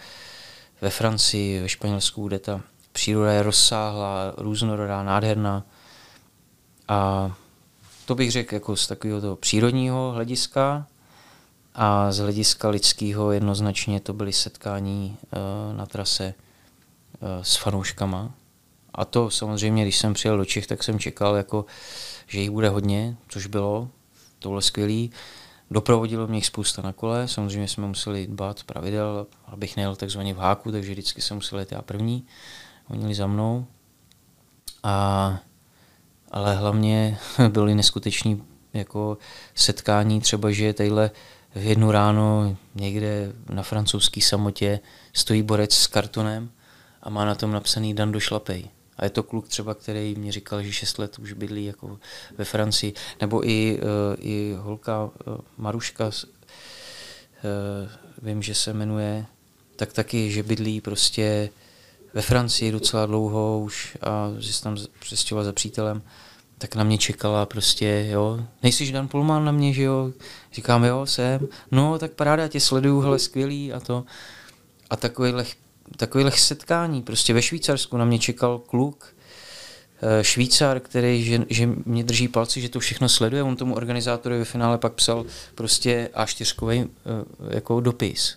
[0.81, 5.65] ve Francii, ve Španělsku, kde ta příroda je rozsáhlá, různorodá, nádherná.
[6.87, 7.31] A
[8.05, 10.87] to bych řekl jako z takového toho přírodního hlediska.
[11.77, 16.33] a z hlediska lidského jednoznačně to byly setkání uh, na trase
[17.19, 18.31] uh, s fanouškama.
[18.93, 21.65] A to samozřejmě, když jsem přijel do Čech, tak jsem čekal, jako,
[22.27, 23.89] že jich bude hodně, což bylo,
[24.39, 25.11] to bylo skvělý.
[25.71, 30.37] Doprovodilo mě jich spousta na kole, samozřejmě jsme museli dbát pravidel, abych nejel takzvaně v
[30.37, 32.25] háku, takže vždycky jsem musel jít já první.
[32.89, 33.65] Oni jeli za mnou.
[34.83, 35.39] A,
[36.31, 37.17] ale hlavně
[37.49, 39.17] byly neskuteční jako
[39.55, 41.11] setkání, třeba, že tadyhle
[41.55, 44.79] v jednu ráno někde na francouzské samotě
[45.13, 46.51] stojí borec s kartonem
[47.03, 48.69] a má na tom napsaný Dan do šlapej.
[48.97, 51.99] A je to kluk třeba, který mě říkal, že 6 let už bydlí jako
[52.37, 52.93] ve Francii.
[53.21, 56.11] Nebo i, uh, i holka uh, Maruška, uh,
[58.21, 59.25] vím, že se jmenuje,
[59.75, 61.49] tak taky, že bydlí prostě
[62.13, 66.01] ve Francii docela dlouho už a že se tam přestěhoval za přítelem,
[66.57, 70.11] tak na mě čekala prostě, jo, nejsi Dan Pullman na mě, že jo,
[70.53, 74.05] říkám, jo, jsem, no, tak paráda, tě sleduju, hele, skvělý a to.
[74.89, 75.45] A takovýhle
[75.97, 77.01] takových setkání.
[77.01, 79.15] Prostě ve Švýcarsku na mě čekal kluk,
[80.01, 83.43] eh, Švýcar, který, že, že mě drží palci, že to všechno sleduje.
[83.43, 85.25] On tomu organizátorovi ve finále pak psal
[85.55, 88.35] prostě A4 eh, jako dopis,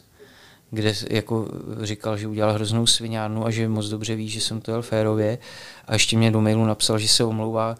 [0.70, 1.48] kde jako
[1.82, 5.38] říkal, že udělal hroznou sviňárnu a že moc dobře ví, že jsem to jel férově.
[5.86, 7.76] A ještě mě do mailu napsal, že se omlouvá,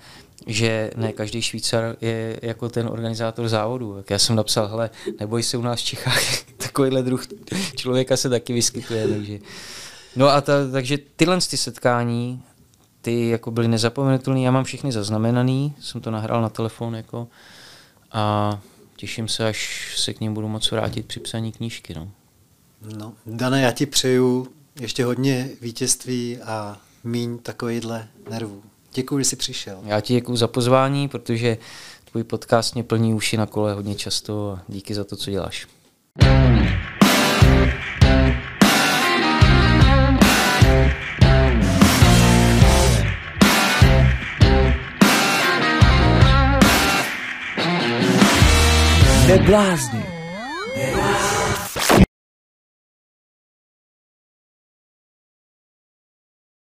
[0.47, 3.95] že ne každý Švýcar je jako ten organizátor závodu.
[3.97, 4.91] Tak já jsem napsal, hele,
[5.21, 6.23] neboj se u nás v Čechách,
[6.73, 7.27] takovýhle druh
[7.77, 9.09] člověka se taky vyskytuje.
[9.09, 9.39] Takže.
[10.17, 12.43] No a ta, takže tyhle ty setkání,
[13.03, 17.29] ty jako byly nezapomenutelné, já mám všechny zaznamenaný, jsem to nahrál na telefon jako
[18.13, 18.59] a
[18.97, 21.95] těším se, až se k ním budu moc vrátit při psaní knížky.
[21.95, 22.11] No.
[22.97, 24.49] No, Dane, já ti přeju
[24.81, 28.63] ještě hodně vítězství a míň takovýhle nervů.
[28.95, 29.81] Děkuji, že jsi přišel.
[29.85, 31.59] Já ti děkuji za pozvání, protože
[32.11, 35.67] tvůj podcast mě plní uši na kole hodně často a díky za to, co děláš.
[49.31, 50.20] Neblázni.